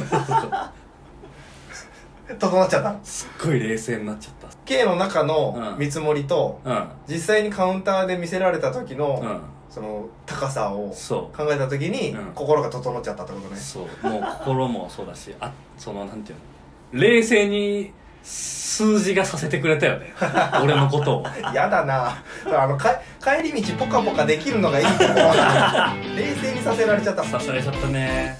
[2.39, 4.57] 整っちゃったすっごい冷静になっちゃった。
[4.65, 6.87] K の中のうん見積もりとうん。
[7.07, 12.31] 実際にカウンターで見せられた時のうんその高さをそ考えた時にうん。
[12.33, 13.57] 心が整っちゃったってことうね。
[13.57, 14.07] そう。
[14.07, 16.37] もう心もそうだしあそのなんていう
[16.97, 17.01] の？
[17.01, 20.13] 冷静に数字がさせてくれたよね。
[20.61, 21.25] 俺のことを。
[21.55, 22.21] やだな。
[22.45, 27.23] あのか帰り道ポカポカできるのがいいところなのに冷静にさせられちゃった。
[27.23, 28.37] さされちゃったね。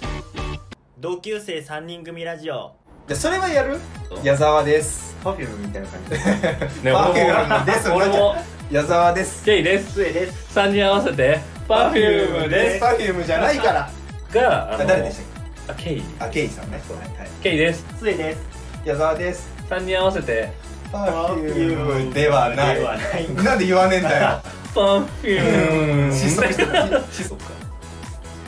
[0.99, 2.73] 同級生3人組ラジオ
[3.13, 3.77] じそれはやる？
[4.23, 5.15] 矢沢です。
[5.23, 6.11] パフュームみたいな感じ。
[6.83, 7.89] ねパフュー俺もムです。
[7.91, 8.35] 俺も。
[8.71, 9.43] 矢沢です。
[9.43, 9.93] ケイです。
[9.93, 10.57] 杖です。
[10.57, 12.79] 3人合わせてパフュームです。
[12.79, 13.89] パフュームじゃないから。
[14.33, 15.17] が誰でし
[15.65, 16.01] たっあケイ。
[16.01, 16.81] けあケイさんね。
[16.89, 17.29] はいはい。
[17.43, 17.85] ケイです。
[17.99, 18.39] 杖です。
[18.85, 19.49] 矢沢です。
[19.69, 20.51] 3人合わせて
[20.91, 22.75] パフュームではない。
[22.75, 23.35] ではない。
[23.43, 24.41] なんで言わねえんだよ。
[24.73, 26.13] パフューム。
[26.13, 26.71] 失速してた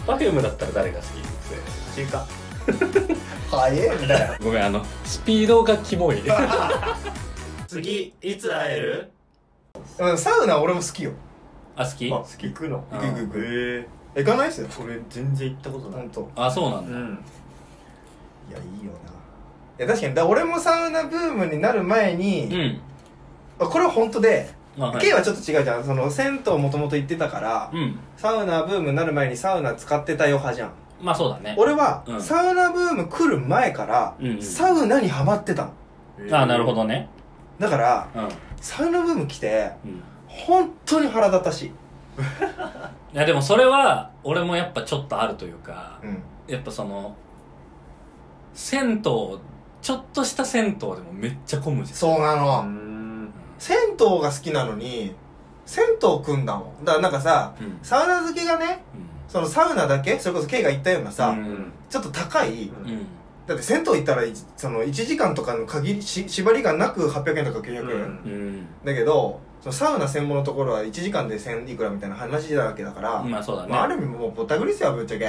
[0.05, 1.03] パフュームだったら誰が好
[1.93, 1.95] き？
[1.95, 2.26] 中華
[3.58, 4.34] 早えんだよ。
[4.41, 6.18] ごめんあのスピードがキモい。
[7.68, 9.12] 次いつ会える？
[9.99, 11.12] うんサウナ俺も好きよ。
[11.76, 12.12] あ好き？
[12.12, 12.84] あ行くの。
[12.91, 13.88] うん行く行く。
[14.16, 14.68] へ行かないっすよ。
[14.84, 16.01] 俺全然行ったことない。
[16.01, 16.32] 本当。
[16.36, 16.97] あそうなんだ。
[16.97, 17.01] ん。
[18.49, 19.86] いやいいよな。
[19.86, 22.82] いや確かにだ俺もサウナブームになる前に、うん。
[23.60, 25.01] あこれは本当で、あはい。
[25.01, 25.84] K はちょっと違うじゃん。
[25.84, 27.97] その銭湯もともと行ってたから、うん。
[28.18, 30.72] サウナブームになる前にサウナ使ってたよ派じゃん
[31.02, 31.56] まあそうだね。
[31.58, 32.22] 俺は、うん。
[32.22, 34.41] サウナブーム来る前から、うんうん。
[34.41, 35.72] サウナにハマってたの。
[36.32, 37.10] あなるほどね。
[37.60, 38.30] だからうん。
[38.62, 40.04] サウナブーム来てうん。
[40.28, 41.66] 本当に腹立たし。
[41.66, 41.68] い、
[43.14, 47.16] いやでもそれは俺もやっぱちょっとあるというかうん、やっぱその
[48.54, 49.02] 銭湯
[49.82, 51.98] ちょっとした銭湯でもめっちゃ混むじゃん。
[51.98, 53.34] そうなの、ん。
[53.60, 55.14] 銭湯が好きなのに
[55.66, 56.86] 銭湯組んだもん。
[56.86, 57.80] だからなんかさうん。
[57.82, 58.84] サウナ好きがね
[59.34, 61.71] そのサウナだけそれこそ K が言ったようなさ、うん。
[61.89, 62.91] ちょっと高いうん。
[62.91, 63.07] うん
[63.45, 73.69] だって銭湯行ったらいその1時間とかの限りし縛りがなく800円とか900円、だけどそのサウナ専門のところは1時間で1000いくらみたいな話だわけだから、まあそうだね。
[73.69, 75.25] まあ、ある意味もうぼったくりっすよぶっちゃけ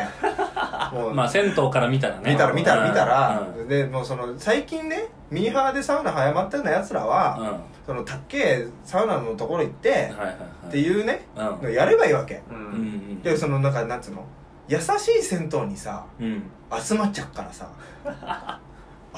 [0.96, 2.30] もう、まあ銭湯から見たらね。
[2.30, 3.68] 見たら見たら見たら、うん。
[3.68, 7.57] でもうその最近ねミーハーでサウナ早まったようなやつらは、うん。
[7.87, 10.37] そのたっけえサウナのところ行って、はいはいはい。
[10.68, 11.27] っていうね
[11.62, 11.72] うん。
[11.72, 12.43] やればいいわけ。
[12.51, 14.25] ううんでそのなんかなんつうの？
[14.68, 16.43] 優しい銭湯にさうん。
[16.81, 17.68] 集まっちゃう からさ。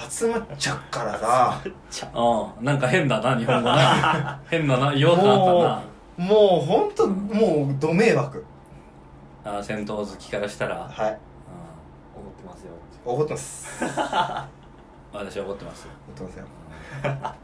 [0.08, 1.60] 集まっちゃうからさ。
[2.14, 2.62] う。
[2.62, 4.40] んなんか変だな日本語な。
[4.50, 6.92] 変だな違和感あっもうほん。
[6.92, 8.44] ともうど迷惑。
[9.44, 10.76] たなあ銭湯好きからしたら。
[10.76, 11.10] はい。
[11.10, 11.16] うん
[12.20, 12.72] 思ってますよ。
[13.04, 13.68] 怒ってます
[15.16, 15.86] 私は怒ってます。
[16.08, 16.46] 怒ってますよ。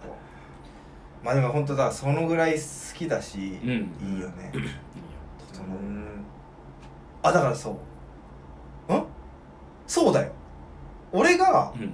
[1.25, 2.59] まあでも本当だそのぐらい好
[2.97, 3.70] きだし、うん。
[4.14, 4.53] いいよね。
[5.53, 6.25] そのん
[7.23, 7.79] あだからそ
[8.89, 8.93] う。
[8.93, 9.05] うん？
[9.87, 10.33] そうだよ。
[11.12, 11.93] 俺がうん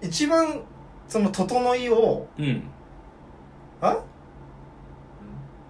[0.00, 0.60] 一番
[1.08, 2.64] その整いをうん。
[3.80, 3.96] あ？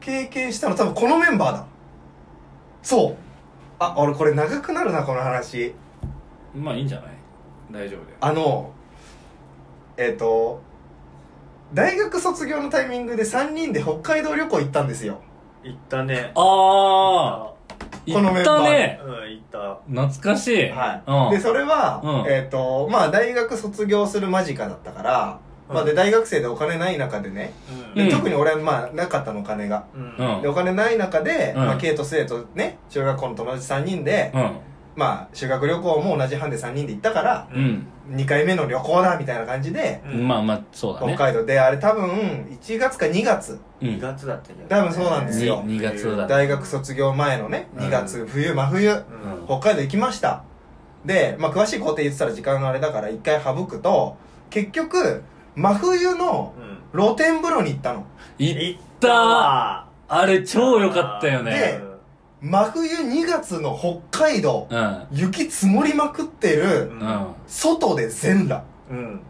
[0.01, 1.67] 経験したの多分このメンバーだ。
[2.83, 3.17] そう。
[3.79, 5.75] あ俺これ長くなるなこの話。
[6.55, 7.11] まあいいんじゃない？
[7.71, 8.17] 大丈夫だよ。
[8.21, 8.71] あの
[9.97, 10.61] えっ、と
[11.75, 15.21] 大学卒業のタイミングで3人で北海道旅行行ったんですよ。
[15.63, 16.33] 行ったね。
[16.35, 17.53] ああ
[18.13, 18.57] このメンバー。
[18.57, 19.01] 行ったね。
[19.05, 19.79] うん行った。
[19.89, 20.69] 懐かしい。
[20.69, 21.31] はい、うん。
[21.31, 22.33] でそれは、うん。
[22.33, 27.53] えっ、とまあ大学卒業する間近だったから、まあ、で大学生でお金ない中でね、
[27.95, 28.11] でうん。
[28.11, 30.35] 特に俺はまあなかったのお金が、うん。
[30.37, 30.43] うん。
[30.43, 34.51] でお金ない中で、うんまあ、ケイとスエとね中学校の友達3人で、うん
[34.95, 37.87] まあ修学旅行も同じ班で3人で行ったからうん。
[38.11, 40.29] 2回目の旅行だみたいな感じで、うん。
[40.29, 41.47] まあまあそうだ北ね海道。
[41.47, 43.59] であれ多分1月か2月。
[43.81, 43.89] うん。
[43.89, 45.63] 2月だったけど多分そうなんですよ。
[45.65, 49.03] 2月だね大学卒業前のね2月、冬真冬うん。
[49.47, 50.43] 北海道行きました。
[51.05, 54.17] で、まあ、詳しい工程言ってたら時間があれだから一回省くと
[54.51, 55.23] 結局
[55.57, 56.53] 真冬の
[56.95, 57.01] うん。
[57.01, 58.05] 露天風呂に行ったの。
[58.39, 61.81] 行っ行ったあれ超良かったよでね
[62.43, 63.79] 真冬2月の
[64.11, 65.07] 北海道うん。
[65.13, 66.99] 雪積もりまくってるうん。
[66.99, 68.65] うん外で全裸。
[68.91, 69.21] うん。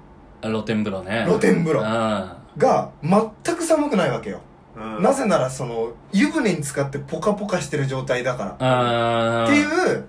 [0.42, 1.24] 露天風呂ね。
[1.26, 1.80] 露天風呂。
[1.80, 2.30] うん。
[2.56, 4.40] が全く寒くないわけよ、
[4.76, 5.02] うん。
[5.02, 9.44] なぜならその湯船に浸かってポカポカしてる状態だから。
[9.44, 9.46] あー。
[9.46, 10.04] っていう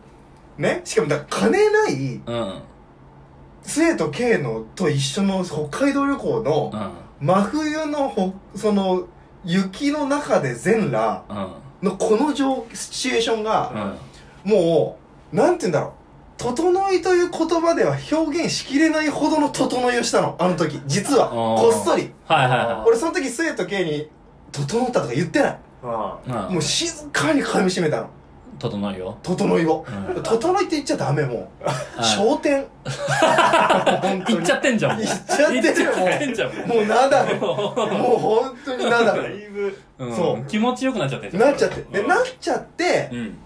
[0.57, 2.61] ねしかもだから金ないうん。
[3.63, 7.27] 末と K のと一緒の北海道旅行のうん。
[7.27, 9.07] 真冬のほその
[9.43, 13.97] 雪の中で全裸うんのこの状シチュエーションが
[14.45, 14.51] うん。
[14.51, 14.97] も
[15.31, 15.91] うなんて言うんだろう。
[16.37, 20.35] 整いという言葉では表現しきれないほどの整いをしたの。
[20.39, 20.81] あの時。
[20.85, 21.29] 実は。
[21.29, 22.11] こっそり。
[22.25, 24.09] はいはいは俺その時末と K に
[24.51, 25.59] 整ったとか言ってない。
[25.83, 28.09] もう静かに噛み締めたの
[28.69, 29.85] 整うよ整いを。
[30.15, 30.23] うん。
[30.23, 31.65] 整いって言っちゃダメもう。
[31.65, 31.75] はい。
[32.01, 32.65] 焦点
[34.01, 34.37] 本当に。
[34.37, 34.99] 行っちゃってんじゃん。
[34.99, 36.33] 行っちゃってん。
[36.33, 36.67] じゃん。
[36.67, 37.35] もうナダル。
[37.35, 37.55] もう。
[38.19, 39.77] 本当にナダだルいぶ。
[39.99, 40.05] う。
[40.07, 40.15] ん。
[40.15, 41.81] そう気持ちよくなっちゃってなっちゃって。
[41.91, 42.07] でうん。
[42.07, 43.37] なっちゃってうん。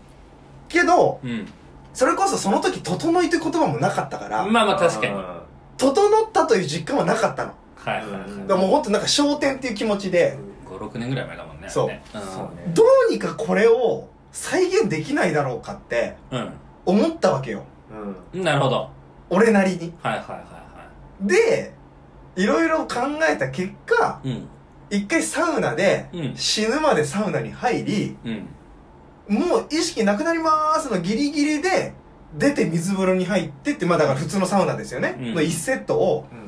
[0.69, 1.47] けどうん。
[1.93, 5.13] それこそその時整いという言葉もなかったからまあまあ確かに。
[5.13, 5.41] あ
[5.77, 7.53] 整ったという実感はなかったの。
[7.75, 10.37] はいはいはもう本当なんか焦点っていう気持ちで。
[10.65, 11.87] 56年ぐらい前だもんねそう。
[11.87, 12.71] ねーそうね。
[12.73, 16.51] どうにかこれを再現できないだろうかってうん
[16.85, 17.63] 思ったわけよ。
[17.91, 18.39] うん。
[18.39, 18.89] うんなるほど。
[19.29, 19.93] 俺なりに。
[20.01, 20.89] はいはいはいは
[21.21, 21.73] で
[22.35, 22.95] いろいろ考
[23.29, 24.47] えた結果いうん。
[24.89, 26.35] 一回サウナでうん。
[26.35, 28.29] 死ぬまでサウナに入りう
[29.33, 29.37] ん。
[29.37, 31.93] もう意識なくなりまーすのギリギリで
[32.37, 35.33] 出て水風呂に入ってってまあだから普通のサウナですよね、うん。
[35.33, 36.46] の1セットをうん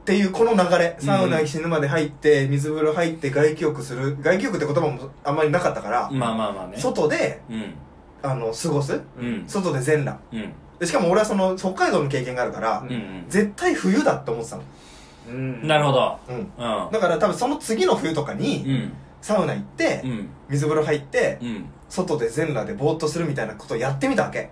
[0.00, 0.96] っていうこの流れ。
[0.98, 4.16] サウナに死ぬまで入って水風呂入って外気浴する。
[4.20, 6.76] 外気浴って言葉もあんまりなかったから、まあまあまあね。
[6.78, 7.74] 外でうん。
[8.22, 9.00] あの過ごす。
[9.18, 9.44] うん。
[9.46, 10.18] 外で全裸。
[10.32, 10.52] うん。
[10.78, 13.24] でしかも俺はその北海道の経験があるから、うんうん。
[13.28, 14.62] 絶対冬だって思ってたの、
[15.28, 15.66] うん。
[15.66, 16.18] なるほど。
[16.28, 16.46] うん、うん。
[16.90, 18.92] だから多分その次の冬とかうにん。
[19.20, 20.28] サウナ行って、うん。
[20.48, 21.66] 水風呂入ってうん。
[21.90, 24.50] 外で全裸でぼーっとするみたいなことをやってみたわけ。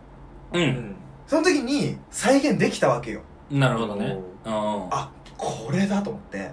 [0.53, 0.65] ううん。
[0.65, 0.95] ん
[1.27, 3.23] その時に再現できたわけよ。
[3.51, 4.19] なるほどね。
[4.45, 4.53] うん。
[4.91, 6.39] あこれだと思って。
[6.39, 6.51] う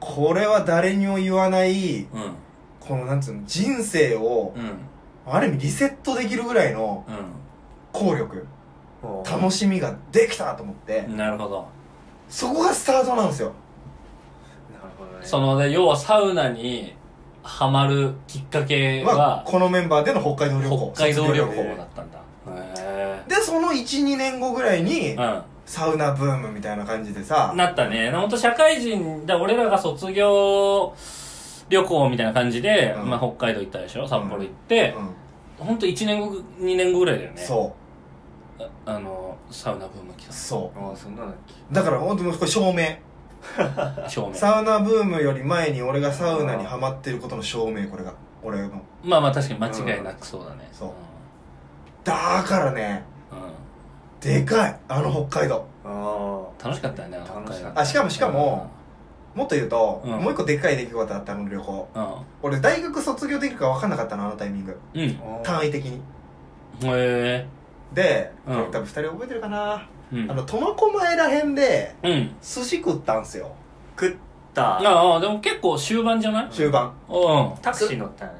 [0.00, 2.32] これは誰にも言わないんうん。
[2.80, 4.78] このなんつうの人生をうん。
[5.26, 7.04] ある意味リセットできるぐらいの
[7.92, 8.46] 効力
[9.28, 11.00] 楽しみができたと思って。
[11.08, 11.66] うんなるほど。
[12.28, 13.52] そこがスタートなんですよ。
[14.72, 15.26] なるほどね。
[15.26, 16.94] そのね要はサウナに
[17.42, 20.92] ハマるきっかけははこのメンバーでの北海道旅行。
[20.94, 22.18] 北海道旅行だったんだ。
[22.78, 27.52] へでその12年後ぐらいにえうんサウナブームみたいな感じでさ。
[27.56, 28.10] なったね。
[28.12, 30.94] 本当社会人だ俺らが卒業
[31.68, 33.10] 旅行みたいな感じで、うん。
[33.10, 34.06] まあ、北海道行ったでしょ？
[34.06, 34.94] 札幌行って、
[35.60, 37.42] う本当1年後2年後ぐらいだよね。
[37.42, 37.74] んそ
[38.58, 42.84] ああのサウナブーム来うたそああそんなだっけうだから本当にこれ証明。
[44.08, 48.14] 正面サウナブームより前に俺がサウナにハマってることの証明これが。
[48.42, 48.70] 俺の。
[49.02, 50.68] まあまあ確かに間違いなくそうだね。
[50.72, 50.90] そう。
[52.04, 53.15] だからねうん、うん
[54.26, 54.76] でかい。
[54.88, 55.64] あの北海道。
[55.84, 57.80] あ楽しかったよね楽しかった。
[57.80, 58.68] あしかもしかも
[59.36, 60.10] もっと言うと、うん。
[60.20, 61.88] もう一個でっかい出来事あったあの旅行。
[61.94, 62.06] うん。
[62.42, 64.78] 俺大学卒業できるか分かんなかったのあのタイミング。
[64.94, 65.20] うん。
[65.44, 66.00] 単位的に。
[66.82, 67.46] え。
[67.92, 68.56] で、うん。
[68.56, 70.30] これ多分2人覚えてるかな、うん。
[70.30, 72.34] あの苫小牧らへんでうん。
[72.42, 73.52] 寿司食ったんすよ。
[73.98, 74.16] 食っ
[74.54, 74.78] た。
[74.78, 76.48] ああでも結構終盤じゃない？
[76.50, 76.92] 終盤。
[77.08, 78.32] うタクシー乗ったね。
[78.32, 78.36] タ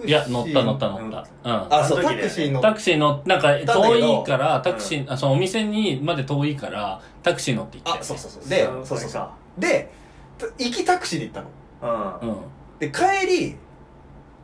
[0.00, 1.26] クんいや乗った乗った乗った。
[1.44, 1.74] うん。
[1.74, 2.60] あそうタあの時でクシーの。
[2.60, 8.48] タクシー乗っなんかだけど遠いからタクシー、あそのお店にまで遠いからタクシー乗って行っあそうそうそう。
[8.48, 9.12] でそうそうそう。
[9.12, 9.90] かで
[10.38, 11.42] た行きタクシーで行った
[11.86, 12.22] の。
[12.22, 12.30] うん。
[12.30, 12.36] うん。
[12.78, 13.56] で帰り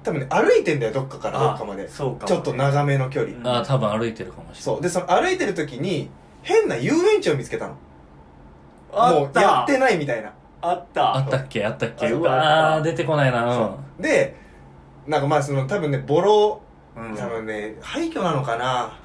[0.03, 1.89] 多分ね歩いてんだよどっかからどっかまで。
[1.89, 3.47] そうかちょっと長めの距離、うん。
[3.47, 4.81] あ多分歩いてるかもしれそう。
[4.81, 6.09] でその歩いてる時に
[6.43, 7.77] 変な遊園地を見つけたの。
[8.93, 9.41] あった。
[9.41, 10.33] もうやってないみたいな。
[10.63, 11.03] あった。
[11.03, 12.07] ないあったっけあったっけ？
[12.07, 13.53] あったうわー出てこないな。
[13.53, 14.03] そう。
[14.03, 14.37] で
[15.07, 16.61] なんかまあその多分ねボロ
[16.97, 17.15] うん。
[17.17, 18.99] 多分ね廃墟なのかな。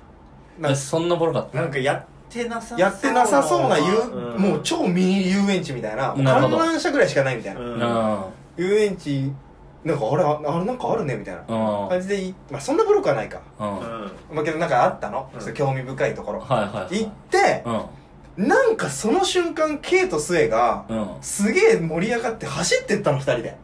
[0.57, 1.61] うなんんかそんなボロかった？
[1.61, 4.41] なんかやってなさそうやってなさそうな遊、うん。
[4.41, 6.09] もう超ミニ遊園地みたいな。
[6.09, 6.57] もうなるほど。
[6.57, 7.73] 観覧車ぐらいしかないみたいな、うん。
[7.73, 8.19] うん
[8.57, 9.31] 遊園地
[9.83, 11.41] なんかあれああれなんかあるねみたいな。
[11.41, 11.89] うん。
[11.89, 13.41] 感じでいまあそんなブロックはないか。
[13.59, 14.35] うん。
[14.35, 15.53] まあけどなんかあったの、うん。
[15.53, 16.39] 興味深いところ。
[16.39, 17.63] はいはい行って
[18.37, 18.47] うん。
[18.47, 21.07] なんかその瞬間 K とスエがうん。
[21.21, 23.57] すげえ盛り上がって走ってったの二人で。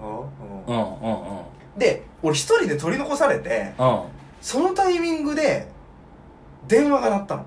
[0.00, 0.18] うん
[0.66, 1.44] うんうん
[1.76, 4.00] で俺一人で取り残されてうん。
[4.40, 5.68] そのタイミングで
[6.68, 7.44] 電話が鳴ったの。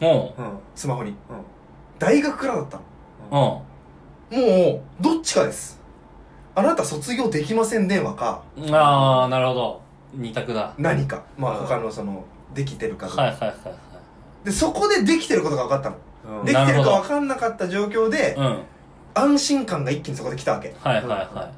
[0.00, 1.14] もうんスマホに。
[1.98, 2.80] 大学からだった
[3.30, 3.62] の。
[4.30, 4.40] ううん。
[4.40, 4.46] も
[4.76, 5.80] うどっちかです。
[6.54, 9.80] あなた卒業できません電話かああなるほど。
[10.14, 10.74] 二択だ。
[10.78, 11.22] 何か。
[11.36, 11.66] まあうん。
[11.66, 13.56] 他のそのできてるかとか、はいはいはい
[14.44, 15.96] でそこでできてることが分かったの。
[16.40, 16.44] うん。
[16.44, 17.00] できてるかなるほど。
[17.02, 18.62] 分かんなかった状況ではいうん。
[19.14, 20.74] 安心感が一気にそこで来たわけ。
[20.80, 21.50] はいはいは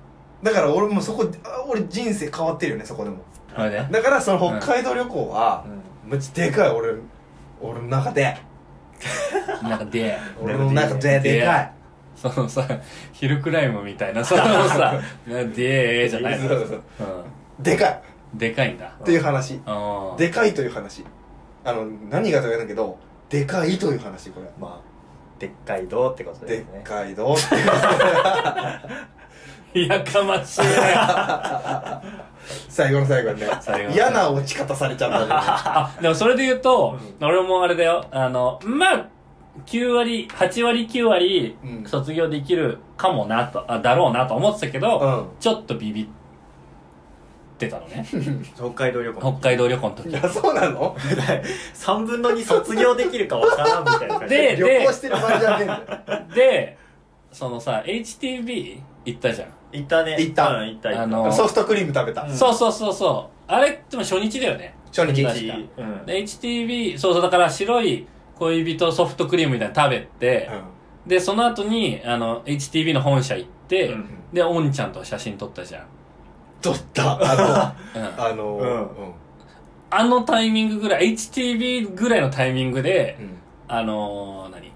[0.43, 3.17] だから俺もそこあ俺人生変わってるよねそこでも。
[3.17, 3.21] い
[3.55, 5.65] これでだからその北海道旅行は
[6.05, 6.11] うん。
[6.13, 6.95] めっちゃでかい俺
[7.61, 8.37] 俺の中で。
[9.63, 10.19] なんかで。
[10.41, 11.45] 俺の中でで。
[11.45, 11.73] かい。
[12.17, 12.67] そのさ
[13.13, 16.39] ヒルクライムみたいなそのさ「でー」じゃない。
[16.39, 16.79] のそうそうそう。
[16.79, 16.83] う
[17.61, 18.03] でかい。
[18.37, 18.87] んでかいんだ。
[18.87, 19.61] っていう話。
[20.17, 21.05] でかいという話。
[21.65, 24.47] あの何がとか言うんだけどでかいという話これ。
[24.59, 24.91] まあ
[25.39, 27.67] でっかいどうってことでですっねかいどうっていう
[29.75, 30.61] やかましい
[32.69, 33.47] 最後の最後にね。
[33.61, 38.05] 最後の嫌な落ち方されちゃったじゃあでもそれで言うと、俺もあれだよ。
[38.11, 39.07] あのまあ
[39.67, 41.85] 9割8割9割うん。
[41.87, 45.27] 卒業できるかもなとあだろうなと思ってたけど、うん。
[45.39, 46.07] ちょっとビビっ
[47.59, 48.05] てたのね。
[48.57, 49.21] 北海道旅行。
[49.39, 50.09] 北海道旅行の時。
[50.09, 50.97] いやそうなの？
[51.75, 54.35] 3分の2卒業できるかわからんみたいな感じ。
[54.35, 55.81] で旅行してる場合じゃねえんだよ。
[56.35, 56.79] で
[57.33, 60.17] そのさ HTB 行ったじゃん、行ったね。
[60.19, 60.49] 行った。
[60.57, 61.03] うん行った行った。
[61.03, 62.23] あのソフトクリーム食べた。
[62.23, 62.35] うん。
[62.37, 63.43] そうそうそうそう。
[63.47, 64.75] あれでも初日だよね。
[64.95, 65.25] 初日。
[65.25, 65.55] 確か。
[65.79, 66.07] うん。
[66.07, 68.07] で HTB そうそうだから白い
[68.39, 70.51] 恋人ソフトクリームみたいなの食べて、
[71.07, 74.09] でその後にあの HTB の本社行って、うん。
[74.33, 75.87] でおんちゃんと写真撮ったじゃん、
[76.63, 77.19] 取った。
[77.21, 78.03] あうん。
[78.03, 78.89] のあのうん。
[79.93, 83.37] あのタイミングぐらい HTB ぐらいのタイミングでうん。
[83.69, 84.70] あのー、何？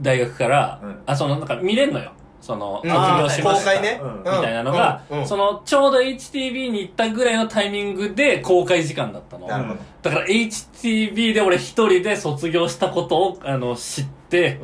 [0.00, 1.02] 大学から、うん。
[1.06, 2.12] あそのなんか見れんのよ。
[2.40, 2.92] その卒うん。
[2.96, 3.70] あー業しました。
[3.72, 4.00] 公開ね。
[4.02, 4.18] うん。
[4.18, 5.18] みたいなのが、うん。
[5.20, 5.26] うん。
[5.26, 9.46] そのちょうど HTB に行ったぐらいのタイミングで公開時間だったの。
[9.46, 9.80] なるほど。
[10.02, 14.60] だから HTB で俺一人で卒業したことをあの知って、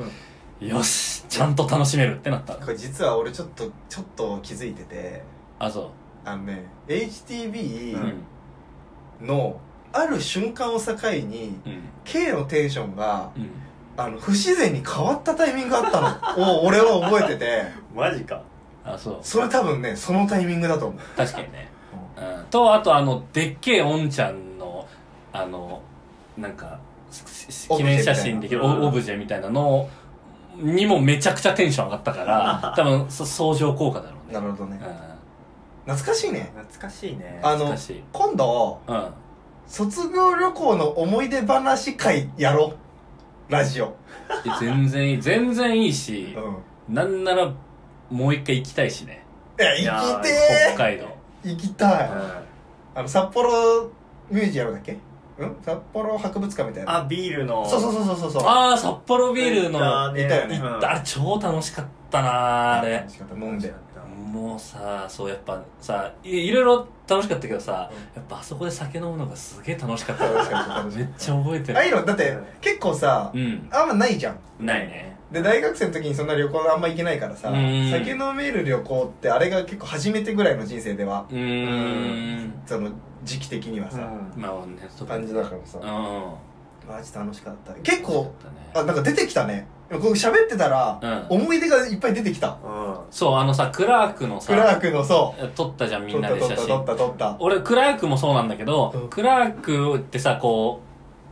[0.60, 2.54] よしちゃんと楽しめるってなった。
[2.54, 5.22] のこれ実は俺ちょっとちょっと気づいてて。
[5.58, 5.90] あそ
[6.24, 7.96] あのねう HTB
[9.20, 9.26] うん。
[9.26, 9.60] の
[9.92, 11.82] ある瞬間を境にうん。
[12.04, 13.50] K のテンションがうん
[13.96, 16.60] あの不自然に変わったタイミングがあったの。
[16.60, 17.62] を俺は覚えてて。
[17.94, 18.42] マジか。
[18.84, 19.18] あそう。
[19.22, 21.00] それ多分ねそのタイミングだと思う。
[21.16, 21.70] 確かにね、
[22.16, 24.86] うん、とあとあのでっけえおんちゃんの
[25.32, 25.80] あの
[26.36, 26.78] なんか
[27.10, 29.48] し記念写真できるオブジェみたいな。
[29.50, 29.88] の
[30.56, 34.34] にもめちゃくちゃテンション上がったから多分そ相乗効果だろうね。
[34.34, 34.80] なるほどね。
[34.80, 36.52] う懐かしいね。
[36.54, 37.40] 懐かしいね。
[37.42, 37.74] あの
[38.12, 39.08] 今度うん。
[39.66, 42.76] 卒業旅行の思い出話会やろう
[43.48, 43.94] ラジオ。
[44.60, 46.34] 全然いい全然いいし
[46.88, 46.94] うん。
[46.94, 47.52] なんなら
[48.10, 49.24] もう一回行きたいしね。
[49.58, 50.28] いやいやー行きて
[50.74, 51.06] 北海道。
[51.44, 52.08] ー行きたい。
[52.08, 52.22] うん。
[52.94, 53.90] あの札幌
[54.30, 54.96] ミュージアムだっけ？
[55.38, 55.56] うん？
[55.64, 56.96] 札幌博物館みたいな。
[56.96, 57.68] あビールの。
[57.68, 58.42] そうそうそうそうそうそう。
[58.46, 60.22] ああ札幌ビールの行ったね。
[60.22, 60.56] 行ったよね。
[60.56, 60.90] うん行った。
[60.90, 62.92] あれ超楽しかったなあれ。
[62.94, 63.34] 楽しかった。
[63.34, 63.72] 飲んで
[64.24, 67.96] もうさそうやっぱさいいろいろ楽しかったけどさ、うん。
[68.16, 71.78] やっぱあそこで酒飲むのがすげえ楽しかった楽しかった楽しかっためっちゃ覚えてる。
[71.78, 72.04] ああいうの？
[72.06, 73.68] だってうん結構さうん。
[73.70, 74.38] あんまないじゃん。
[74.66, 75.14] ないね。
[75.30, 77.90] で大学生の時にそんな旅行あんま行けないからさうん。
[77.90, 82.52] 酒飲める旅行ってあれが結構初めてぐらいの人生ではうーん。
[82.66, 82.90] その
[83.24, 83.98] 時期的にはさ
[84.36, 85.78] まあねそう感じだからさ。
[85.78, 86.34] うん
[86.88, 87.72] マジ楽しかった。
[87.74, 88.70] 結構だね。
[88.74, 89.66] あなんか出てきたね。
[89.90, 90.98] こう喋ってたら
[91.30, 91.42] うん。
[91.42, 92.58] 思い出がいっぱい出てきた。
[92.64, 92.96] うん。
[93.10, 95.48] そうあのさクラークのさクラークのそう。
[95.48, 97.36] 撮ったじゃんみ撮んなで写った撮った撮っ真た撮った。
[97.40, 99.08] 俺クラークもそうなんだけど、うん。
[99.08, 100.80] クラークってさこ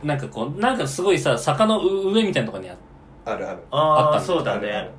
[0.03, 2.75] うなんかこうなんかすごいさ坂の上みたいなところにあ
[3.25, 3.59] あるある。
[3.59, 4.09] あったの。
[4.11, 4.89] ああそうだね。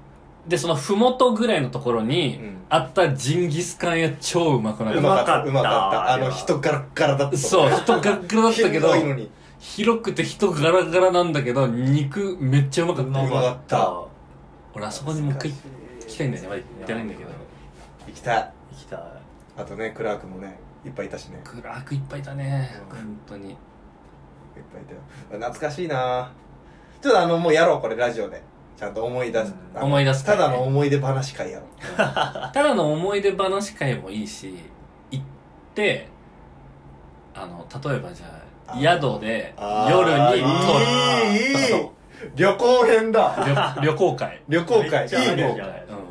[0.46, 2.54] でその麓ぐらいのところに、うん。
[2.68, 5.08] あったジンギスカン屋超うまくなかうった。
[5.08, 5.42] まかった。
[5.44, 6.12] うまかった。
[6.12, 7.36] あの人ガラッガラだった。
[7.36, 8.88] そう、人ガッガラだったけど、
[9.64, 13.10] 広くて人ガラガラなんだけど、肉めっちゃうまかった。
[13.10, 14.04] うまかった。
[14.74, 16.48] 俺あそこにもう一回行きたいんだよね。
[16.48, 17.30] まだ行ってないんだけど。
[18.06, 18.52] 行きたい。
[18.72, 19.00] 行きたい。
[19.56, 21.40] あとねクラークもねいっぱいいたしね。
[21.42, 22.70] クラークいっぱいだね。
[22.90, 23.52] うん本当に。
[23.52, 23.56] いっ
[24.70, 25.00] ぱいいたよ。
[25.30, 26.30] 懐かしいな。
[27.00, 28.42] ちょっとあのもうやろうこれラジオで。
[28.76, 29.82] ちゃんと思い出す、うん。
[29.82, 30.42] 思い出す会ね。
[30.42, 31.68] ただの思い出話会やろう。
[31.96, 34.58] ただの思い出話会もいいし、
[35.10, 35.24] 行っ
[35.74, 36.08] て、
[37.34, 38.43] あの、例えばじゃあ、
[38.80, 39.54] 宿で
[39.88, 41.66] 夜にいいいい。
[41.68, 41.88] 撮る。
[42.36, 43.34] 旅行編だ。
[43.76, 44.42] 旅 旅行会。
[44.48, 45.06] 旅行会。
[45.06, 45.56] いいね。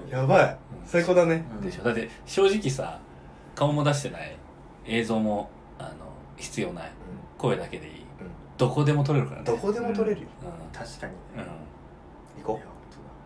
[0.10, 0.58] やばい。
[0.86, 1.44] 最高だね。
[1.62, 1.84] でしょ。
[1.84, 3.00] だって正直さ
[3.56, 4.36] 顔も出してない。
[4.86, 5.50] 映像も
[5.80, 5.90] あの
[6.38, 6.92] 必要ない。
[7.38, 8.06] 声だけでいい、
[8.58, 9.46] どこでも撮れるからね。
[9.46, 10.28] どこでも撮れるよ。
[10.44, 11.14] う確かに
[12.42, 12.60] 行こ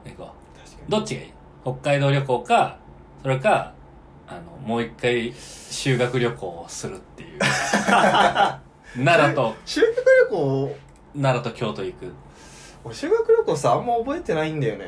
[0.06, 0.60] 行こう。
[0.60, 1.34] 確かうどっちがいい？
[1.64, 2.78] 北海道旅行か
[3.22, 3.74] それか
[4.28, 7.40] あのもう一回修学旅行をするっていう
[9.04, 9.56] 奈良と。
[9.66, 9.96] 修学
[10.32, 10.76] 旅行。
[11.16, 12.14] 奈良と京都行く。
[12.84, 14.86] 俺修学旅行さあんま覚えてないんだよね。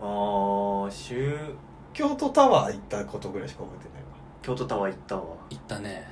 [0.00, 1.36] ああ週
[1.92, 4.08] 京都タワー行ったことぐらいしか覚えてないわ。
[4.42, 6.04] 京都タワー行ったわ、行ったね。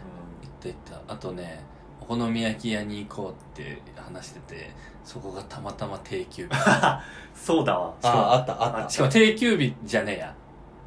[0.43, 1.13] 行った行った。
[1.15, 1.65] あとね
[2.01, 4.71] お好み焼き屋に行こうって話してて
[5.05, 6.51] そこがたまたま定休日。
[7.35, 7.95] そうだわ。
[8.03, 8.89] あああったあった。
[8.89, 10.35] しかも定休日じゃねえや。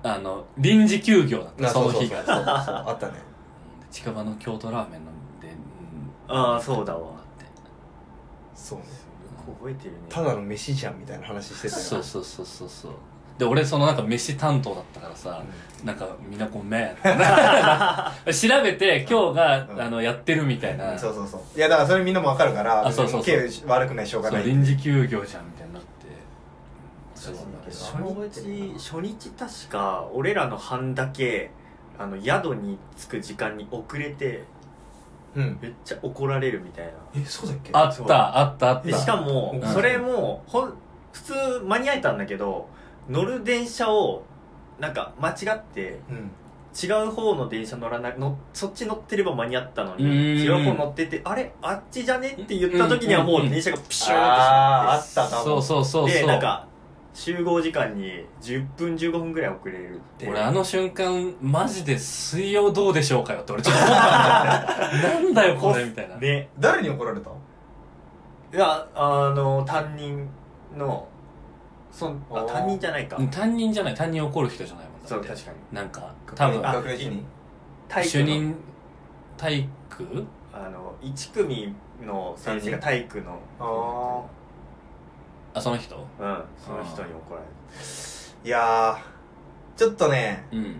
[0.06, 2.36] あの臨時休業だったあその日がそう。
[2.36, 3.14] そうそう あったね。
[3.28, 3.33] うん
[3.94, 5.56] 近場の京都ラーメン飲んで、
[6.28, 6.36] うん。
[6.36, 7.12] ああそうだわ。
[7.12, 7.46] って。
[8.56, 8.86] そうね。
[9.46, 9.98] 覚えてるね。
[10.10, 11.82] ただの飯じゃんみたいな話してたよ。
[11.84, 12.92] そうそうそうそうそう。
[13.38, 15.44] で俺そのなんか飯担当だったからさ、
[15.84, 19.82] なんかみんなごめん 調べて今日が、うん。
[19.82, 21.42] あのやってるみたいな、そうそうそう。
[21.56, 23.24] いやだからそれみんなもわかるからあそうそうそう。
[23.24, 24.42] 経営悪くないしょうがない。
[24.42, 25.88] そう臨時休業じゃんみたいになって。
[27.16, 27.36] そう
[27.70, 31.52] 初日初日確か俺らの班だけ
[32.00, 34.44] あの宿に着く時間に遅れて
[35.36, 35.58] うん。
[35.62, 36.92] めっちゃ怒られるみたいな。
[37.16, 37.70] えそうだっけ？
[37.74, 38.88] あったあったあった。
[38.88, 39.68] でしかもうん。
[39.68, 40.74] それもほん
[41.12, 41.34] 普通
[41.66, 42.68] 間に合えたんだけど
[43.10, 44.24] 乗る電車を
[44.80, 46.32] なんか間違ってうん。
[46.76, 50.60] 違う方の電車乗らないのそっち乗ってれば間に合ったのにうーん。
[50.64, 51.54] 違う方乗っててあれ？
[51.62, 52.30] あっちじゃね？
[52.30, 54.18] って言った時にはもう電車がピシューってしまって。
[54.18, 55.44] あーあったかも。
[55.44, 56.68] そうそうそうそうでなんか
[57.14, 60.28] 集合時間に10分15分ぐらい遅れるって。
[60.28, 64.02] 俺あの瞬間マジで水曜どうでしょうかよって俺ちょっと思った。
[64.02, 66.18] んだよねなんだよこれみたいな。
[66.18, 66.50] ね。
[66.60, 67.30] 誰に怒られた？
[67.30, 67.34] い
[68.58, 70.28] やあの担任
[70.78, 71.08] の
[71.92, 73.18] そんあ担任じゃないか。
[73.18, 73.96] うん担任じゃない。
[73.96, 75.08] 担任怒る人じゃないもんだって。
[75.10, 75.58] そう確かに。
[75.72, 76.68] なんか多分。
[76.68, 77.26] あ学年主任
[77.88, 78.10] 体育の。
[78.10, 78.56] 主任
[79.38, 80.26] 体育？
[80.52, 83.40] あの1組の先生が体育の。
[83.60, 84.24] あ
[85.54, 85.96] あその人？
[85.96, 87.46] うんその人に怒られ
[88.46, 90.80] いやーちょっとねうん。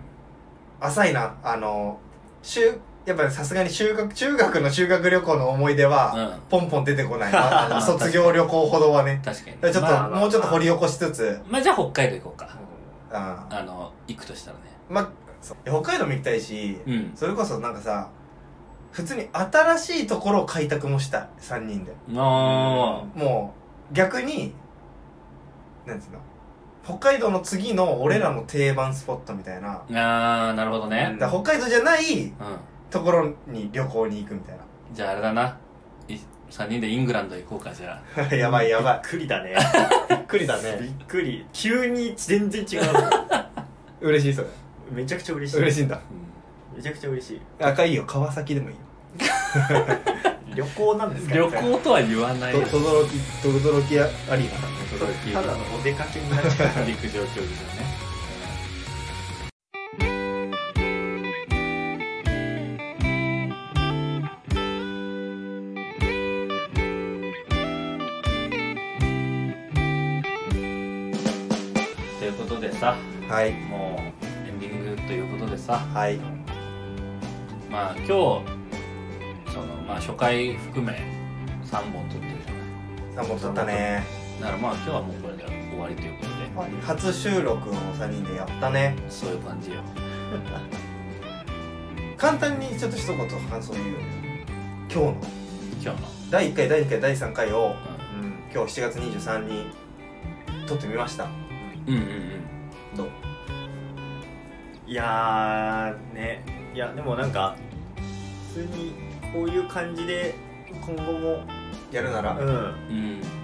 [0.80, 1.34] 浅いな。
[1.42, 1.98] あの
[2.42, 6.40] 修やっぱりさすがに修学中学の修学旅行の思い出は、うん。
[6.48, 9.20] ポンポン出てこない あの卒業旅行ほどはね。
[9.24, 9.56] 確かに。
[9.60, 11.40] だからちょっと、まあまあもうちょっと掘り起こしつつ。
[11.48, 12.46] まあじゃあ北海道行こうか。
[13.10, 14.62] たああの行くとしたらね。
[14.88, 15.08] まあ
[15.40, 15.56] そう。
[15.64, 17.12] 北海道も行きたいし、うん。
[17.14, 18.08] それこそなんかさ
[18.92, 21.28] 普通に新しいところを開拓もしたい。
[21.40, 21.92] 3人で。
[22.16, 23.54] あも
[23.90, 24.54] う逆に
[25.86, 26.18] なんつうの？
[26.84, 31.16] 北海道の次の俺らの定番スポットみたいな、ーあーなるほどね。
[31.18, 32.32] だから北海道じゃないうん。
[32.90, 34.56] ところに旅行に行くみたい
[34.92, 35.56] じゃああれだな。
[36.08, 36.16] い
[36.50, 38.20] 3人でイングランド行こうかじゃあ。
[38.22, 39.00] な やばいやばい。
[39.02, 39.56] びっくりだね。
[40.10, 40.70] びっくりだびね
[41.02, 41.46] っくり。
[41.52, 42.80] 急に全然違う。
[44.00, 44.48] 嬉しいそれ。
[44.92, 45.58] めちゃくちゃ嬉しい。
[45.60, 45.98] 嬉しいんだ。
[46.76, 47.40] めちゃくちゃ嬉しい。
[47.60, 48.04] 赤いいよ。
[48.06, 48.80] 川崎でもいいよ。
[50.54, 53.96] 旅行なんですか旅行とは言わないととどろきとどろき
[54.94, 58.04] ありただのお出かけになっちゃう陸上競技場ね。
[72.18, 72.96] ということでさ
[73.28, 73.52] はい。
[73.52, 76.18] もうエンディングということでさはい。
[77.70, 80.92] まあ今日そのまあ初回含め
[81.64, 83.26] 3本撮ってるじゃない。
[83.26, 86.28] 3本撮ったねだからまあ今日はもうこれで終わりということ
[86.68, 86.82] で。
[86.82, 88.94] 初収録を3人でやったね。
[89.08, 89.76] そういう感じよ。
[92.18, 93.92] 簡単にちょっと一言感想言うよ。
[94.90, 95.16] 今日の。
[95.80, 96.08] 今日の。
[96.30, 97.74] 第1回第2回第3回をう
[98.54, 99.70] 今日7月23に
[100.66, 101.24] 撮ってみました。
[101.24, 101.28] ん
[101.86, 102.96] うんうんうん。
[102.98, 103.08] どう？
[104.86, 106.44] いやーね。
[106.74, 107.56] いやでもなんか
[108.52, 108.92] 普通に
[109.32, 110.34] こういう感じで
[110.86, 111.44] 今後も
[111.90, 112.32] やるなら。
[112.32, 112.46] うん。
[112.46, 113.43] うん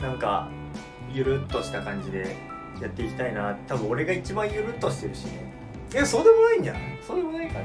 [0.00, 0.48] なんか
[1.12, 2.36] ゆるっとした感じで
[2.80, 3.56] やっていきたいな。
[3.66, 5.52] 多分俺が一番ゆるっとしてるしね。
[5.92, 6.82] いやそうでもないんじゃない？
[7.06, 7.64] そうでもないかね。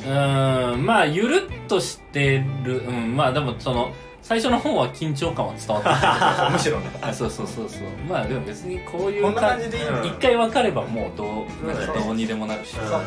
[0.00, 2.78] うーんまあゆるっとしてる。
[2.86, 3.92] うんまあでもその
[4.22, 6.88] 最初の方は緊張感は伝わって むしろね。
[6.92, 7.82] きたそうそうそうそう。
[8.08, 11.24] まあでも別にこういうこんな感じでいいうん一回分かればもうど
[11.62, 12.76] うなんかどうにでもなるし。
[12.76, 12.90] うんそう。
[12.92, 13.02] なん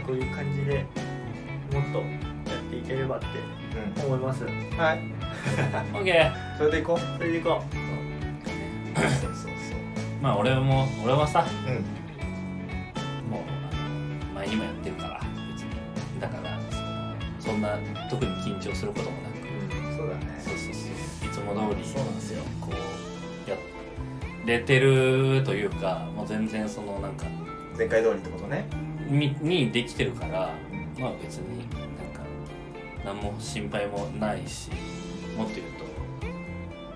[0.00, 0.84] かこういう感じで
[1.72, 2.04] もっとや
[2.58, 3.26] っていければって
[4.02, 4.44] う思います。
[4.44, 4.46] ん。
[4.78, 5.00] はい
[5.94, 6.98] オッケーそれでいこう。
[7.18, 7.62] それでいこ
[8.94, 9.08] そう。
[9.20, 9.52] そうそう
[10.20, 13.30] まあ俺も俺はさうん。
[13.30, 15.20] もうあの前にもやってるから
[15.52, 16.20] 別に。
[16.20, 16.58] だから
[17.38, 17.78] そんな
[18.10, 19.94] 特に緊張することもなく。
[19.94, 20.40] う、そうだね。
[20.40, 20.88] そうそうそ
[21.26, 21.28] う。
[21.28, 22.42] いつも通りそうなんですよ。
[22.60, 23.56] こうや
[24.44, 27.26] れてるというかもう全然そのなんか
[27.76, 28.66] 前回通りってことね。
[29.08, 30.50] ににできてるから
[30.98, 31.68] まあ別になん
[32.12, 32.20] か
[33.04, 34.70] 何も心配もないし
[35.38, 35.84] もっと言うと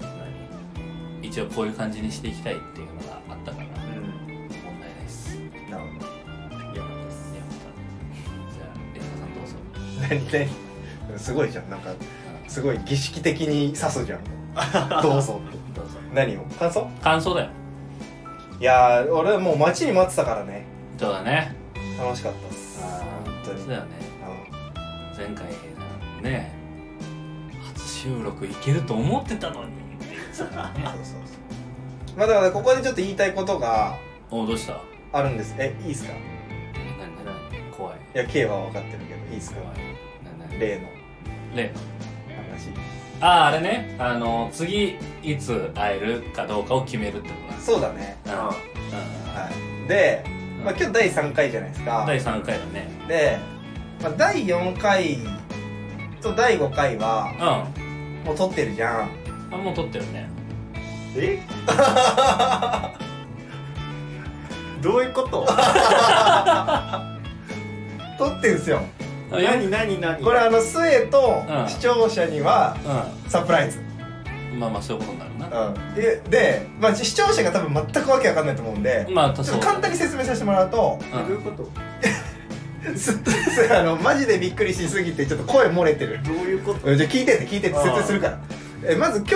[0.02, 1.26] 何？
[1.28, 3.66] 一応こういう感じにしていきたいっていうのがあったから。
[3.66, 3.72] うん。
[3.72, 5.38] 問題ないです。
[5.70, 9.54] なるほよかったですまたじゃあエリカさんどうぞ。
[9.76, 10.48] ど何
[11.12, 11.70] 何すごいじゃん。
[11.70, 11.90] なんか
[12.48, 14.24] すごい儀式的に指すじゃん。
[15.02, 15.40] どうぞ。
[15.48, 15.98] ってどうぞ。
[16.12, 16.40] 何を？
[16.58, 16.90] 感想？
[17.00, 17.50] 感想だよ。
[18.58, 20.64] いやー俺もう待ちに待ってたからね。
[20.98, 21.54] そうだね。
[21.96, 22.82] 楽しかったっす。
[22.82, 23.60] あ本当に。
[23.60, 23.88] そうだよね。
[25.14, 25.46] う前回
[26.22, 26.61] ね初
[28.02, 29.70] 収録いけると思ってたのに。
[30.32, 30.62] そうそうそう
[32.16, 33.96] まあだからここでちょっと言いたいことが
[34.30, 34.80] おどうした？
[35.12, 35.54] あるんです。
[35.58, 36.12] えいいっすか？
[36.74, 37.96] 何何何怖い。
[38.14, 39.60] いや K は分かってるけどいいっすか？
[40.58, 40.88] 例の。
[41.54, 41.74] 例の？
[42.50, 42.70] 話。
[43.20, 43.94] あああれね。
[43.98, 48.16] あの次いつ会えるかどうかを決めるってことなんですそうだね。
[48.26, 48.32] うん。
[48.32, 48.54] は
[49.84, 49.88] い。
[49.88, 50.24] で、
[50.58, 50.64] うん。
[50.64, 52.04] まあ、今日第3回じゃないですか。
[52.06, 52.88] 第3回だね。
[53.06, 53.38] で、
[54.02, 55.18] まあ、第4回
[56.20, 57.81] と第5回はうん
[58.24, 59.10] もう撮ってるじゃん。
[59.52, 60.28] あもう撮ってるね。
[61.16, 61.40] え？
[64.82, 65.46] どういうこと？
[68.18, 68.80] 撮ってるんすよ。
[69.30, 69.70] 何？
[69.70, 70.00] 何？
[70.00, 70.22] 何？
[70.22, 71.68] これあの末とうん。
[71.68, 72.76] 視聴者には
[73.28, 73.92] サプライズ、うん
[74.58, 75.66] まあまあそういうことになるな。
[75.68, 81.66] うん、でで、まあ、視聴者が多分全くわけわかんないと思うんで、まあちょっそうと簡単に説明させてもらうとうどういうんこと？
[83.70, 86.20] あのマジでびっくりしすぎてちょっと声漏れてる。
[86.24, 86.86] どういうこと？
[86.90, 88.40] うんじゃあ聞いてって聞いてって説明するから。
[88.84, 89.28] えまず今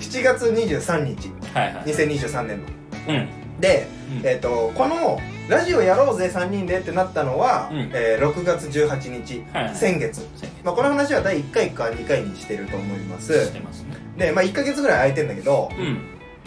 [0.00, 1.30] 日7月23日。
[1.54, 1.84] はいはい。
[1.84, 2.64] 2023年の。
[3.08, 3.28] うん。
[3.60, 3.86] で、
[4.20, 4.26] うん。
[4.26, 7.90] えっとこの「ラジオやろうぜ3人で」ってなったのは、うん。
[7.94, 9.74] えー6月18日、はいはい。
[9.76, 13.46] 先月、先まあ、この話は第1回か2回にしてると思いま月す。
[13.46, 13.96] してますね。
[14.18, 15.98] で、まあ、1ヶ月ぐらい空いてんだけど、うん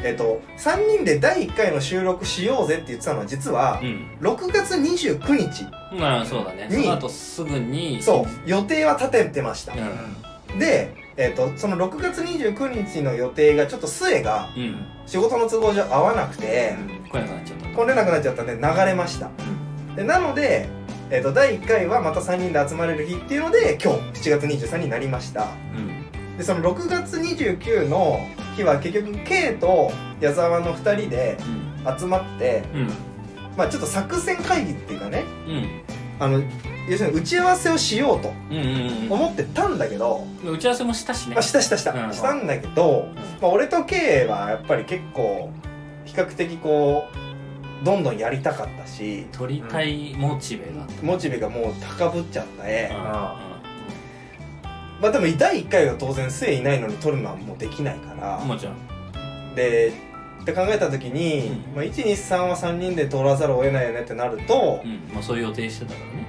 [0.03, 4.17] えっと3人で第1回の収録しようぜって言ってたのは実はうん。
[4.21, 6.67] 6月29日まあそうだね。
[6.69, 10.59] にその後すぐにそう予定は立ててました、うん。
[10.59, 14.85] で、えっとその6月29日の予定がちょっと末がうん。
[15.05, 16.75] 仕事の都合上合わなくて、
[17.09, 19.29] 来れなくなっちゃった来れなくなっちゃったんで流れました。
[19.95, 20.67] でなので、
[21.09, 25.47] えっと第1回はまた3人で集まれる日っていうので今日7月23になりました。
[25.75, 25.96] うん
[26.37, 28.19] でその6月29の
[28.55, 31.37] 日は結局 K と矢沢の2人で
[31.85, 31.99] うん。
[31.99, 32.87] 集まってうん。
[33.55, 35.81] まあちょっと作戦会議っていうかねうん。
[36.19, 36.41] あの
[36.89, 41.35] 要するに打ち合わせをしようとうんうん思ってたんだけど、うん打ち合わせもしたしね。
[41.35, 42.13] まあ、したしたした、うん。
[42.13, 43.07] したんだけど、
[43.41, 45.51] まあ、俺と K はやっぱり結構
[46.05, 47.05] 比較的こ
[47.81, 51.03] うどんどんやりたかったし取りたいモチベがあった。
[51.05, 53.46] モチベがもう高ぶっちゃって、あ
[55.01, 58.75] まあでも第1回は当然末いないのに取るのはもうできないから、うんもちろん。
[59.55, 59.93] で
[60.41, 61.75] って考えた時に、うん。
[61.75, 65.13] まあ、123は3人で取らざるを得ないよねってなると、うん。
[65.13, 66.25] まあそういう予定してたからね。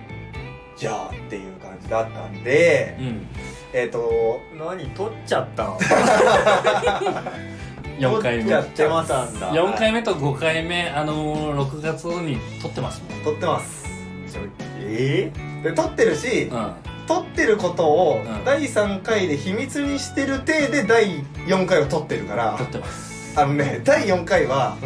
[0.76, 3.26] じゃあっていう感じだったんで、うん。
[3.72, 5.78] えっ、と何取っちゃったの？
[7.98, 8.42] 4回目。
[8.44, 9.52] 取っやってましたんだ。
[9.52, 13.24] 4回目と5回目あのー、6月に撮ってますもん。
[13.24, 13.88] 取ってます。
[14.80, 15.30] え
[15.62, 16.72] で取ってるし、うん
[17.08, 18.44] 取ってることをうん。
[18.44, 23.40] 第3回で秘密にしてる体で第4回を取ってるから撮ってます。
[23.40, 24.76] あのね第4回は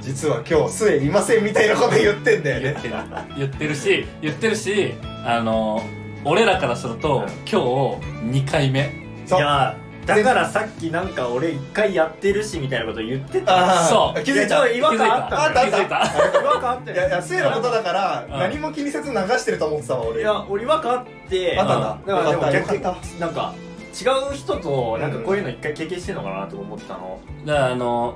[0.00, 2.72] 実は今日末いませんみたいなこと言ってんだよね。
[2.72, 2.94] 言ってる。
[3.36, 5.82] 言ってるし言ってるしあの
[6.24, 7.24] 俺らからすると、うん。
[7.24, 8.86] 今日2回目。
[9.24, 9.40] いそう。
[9.40, 9.76] や
[10.06, 13.82] だからさっきなんか俺一回やってるしみたいなこと言ってた。
[13.82, 14.22] あーそう。
[14.22, 14.68] 気づいた。
[14.68, 15.62] 違和感あったあった。
[15.62, 16.92] あった違和感あった。
[16.92, 18.38] いやいや末のことだからうん。
[18.38, 20.20] 何も気にせず流してると思ってたわ俺。
[20.20, 21.58] いや俺違和感あって。
[21.58, 21.98] あったんだ。
[22.06, 22.78] だからでも逆
[23.18, 23.54] なんか
[23.98, 27.18] 違う人となんかこういうの一回経験してんのかなと思ったの。
[27.44, 28.14] だからあの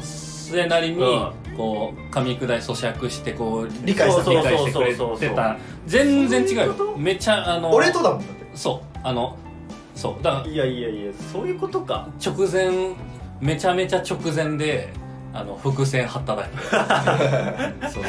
[0.00, 4.30] それなりにうこう噛み砕い咀嚼してこう理解した。
[4.30, 8.46] 理解してくれそうそうそうそうてた全然違うめちゃあの俺とだもんだって。
[8.54, 8.98] そう。
[9.02, 9.36] あの
[9.98, 12.06] そうだからいやいやいやそういうことか。
[12.24, 12.70] 直前
[13.40, 14.88] めちゃめちゃ直前で
[15.34, 16.50] あの伏線張っただけ
[17.90, 18.02] そう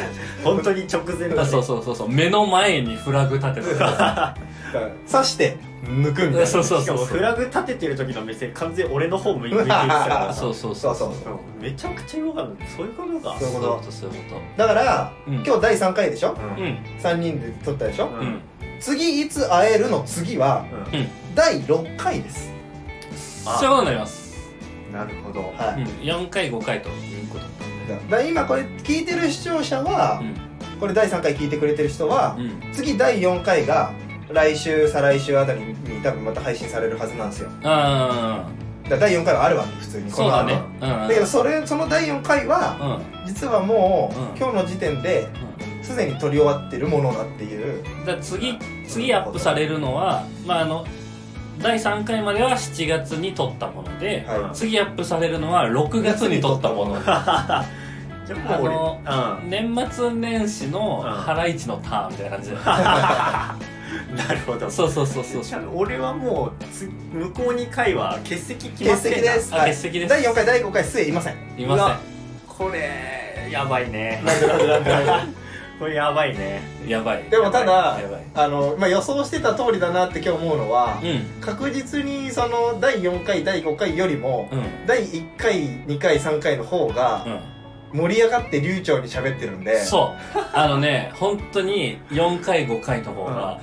[0.43, 2.09] 本当に直前だそうそうそうそうそう。
[2.09, 4.35] 目の前にフラグ立ててた
[5.11, 9.75] 刺して抜くみたいなそうそうしかもフラグ立ててる時の目線完全に俺の方向いてるか
[10.07, 11.09] ら そうそうそそう。
[11.09, 11.39] うそうそう。
[11.61, 13.35] めちゃくちゃ違和感だそういうことか。
[13.39, 13.91] そういうことそういうこと。
[13.91, 15.33] そういうこだから、うん。
[15.45, 16.29] 今日第3回でしょ？
[16.29, 16.35] うん。
[16.35, 18.41] とうん3人で撮ったでしょ、うんうん
[18.79, 21.07] 次いつ会えるの次はうん。
[21.35, 22.51] 第6回です。
[23.45, 23.57] あ。
[23.59, 24.37] そういうことになります、
[24.91, 25.41] なるほど。
[25.41, 25.87] はい、うん、
[26.25, 27.93] 4回5回ということだったんで。
[27.93, 30.21] だから今これ聞いてる視聴者は、
[30.75, 32.73] うこれ第3回聞いてくれてる人は、んうん。
[32.73, 33.93] 次第4回が
[34.31, 37.49] 来週再来週あたりに多分また配信されるはずなんですよ。
[37.63, 38.47] あ
[38.89, 40.11] だ第4回はあるわけ普通に。
[40.11, 40.61] そうだね。
[40.81, 43.27] うんだけどそれその第4回はうん。
[43.27, 44.37] 実はもう、うん。
[44.37, 45.27] 今日の時点で
[45.81, 47.83] すでに撮り終わってるものだっていう。
[47.83, 50.85] うんだ次次アップされるのはまああの
[51.61, 54.55] 第3回までは7月に撮ったもので、はい。
[54.55, 56.95] 次アップされるのは6月に撮ったもの。
[57.03, 58.75] じゃあもう俺
[59.05, 59.49] あうん。
[59.49, 62.57] 年末年始のうんハライチのターンみたいな感じで
[64.15, 64.69] なるほど。
[64.69, 65.43] そうそうそうそう。
[65.43, 69.33] じゃあ俺はもうつ向こう2回は欠席決ま欠ってんだ。
[69.33, 70.09] 席です、欠席です。
[70.09, 71.35] 第4回第5回末いません。
[71.57, 71.99] いまうわ
[72.47, 74.21] これやばいね。
[74.25, 75.27] なんでなんでなんでな
[75.79, 76.61] これやばいね。
[76.81, 77.23] せんやばい。
[77.29, 78.21] でもただやばい。
[78.35, 81.41] あの、まあ、予想してた通りだなって今日思うのは、うん。
[81.41, 84.85] 確実にその第4回第5回よりも、うん。
[84.85, 87.25] 第1回2回3回の方が
[87.93, 89.75] 盛り上がって流暢に喋ってるんで。
[89.75, 90.39] うんそう。
[90.53, 93.61] あのね本当に4回5回の方が、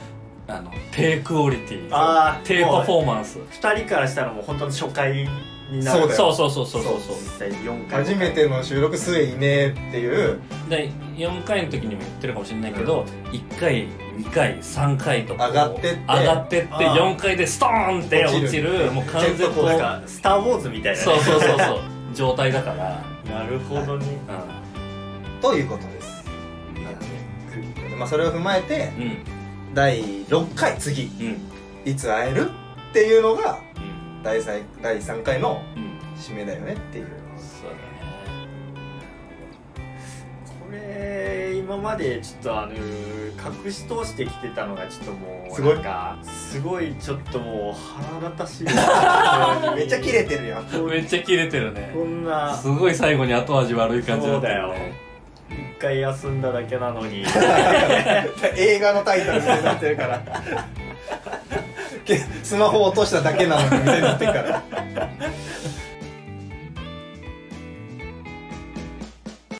[0.48, 3.38] あの低クオリティあー低パフォーマンス。
[3.38, 5.28] 2人からしたらもう本当に初回
[5.70, 6.00] になる。
[6.00, 7.16] そうだよそうそうそうそうそうそう。
[7.16, 8.04] 実際4回。
[8.04, 10.38] 初めての収録末いねえっていう。
[10.68, 15.98] で4回の時にも言ってるかもしれないけど、1回2回3回とこう上がってって。
[16.08, 16.94] 上がってってあー。
[16.94, 18.92] 4回でストーンって落ちる落ちる。
[18.92, 21.04] もう完全ジェットコースこタースター・ウォーズみたいなね。
[21.04, 21.78] そうそうそうそう。
[22.14, 24.06] 状態だから、なるほどね。
[25.42, 26.24] ということです、
[27.98, 29.35] まあ、それを踏まえてうんうん
[29.76, 31.90] 第6回次うん。
[31.90, 32.50] いつ会える
[32.90, 35.98] っていうのがうん第 3, 第3回のうん。
[36.18, 37.06] 締めだよねっていう。
[37.36, 37.76] そうだ
[40.66, 45.76] これ今までちょっとあの隠し通してきてたのがちょっともうすごい。
[45.76, 48.64] かすごいちょっともう腹立たしい。
[49.76, 50.62] めっちゃキレてるやん。
[50.72, 51.90] ね めっちゃキレてるね。
[51.92, 52.56] こんな。
[52.56, 55.05] すごい最後に後味悪い感じだったよそうだね一
[55.78, 57.24] 回休んだだけなのに。
[58.56, 60.22] 映画のタイトルみたいになってるから。
[62.04, 64.62] けスマホ落としただけなのにみたいになってるから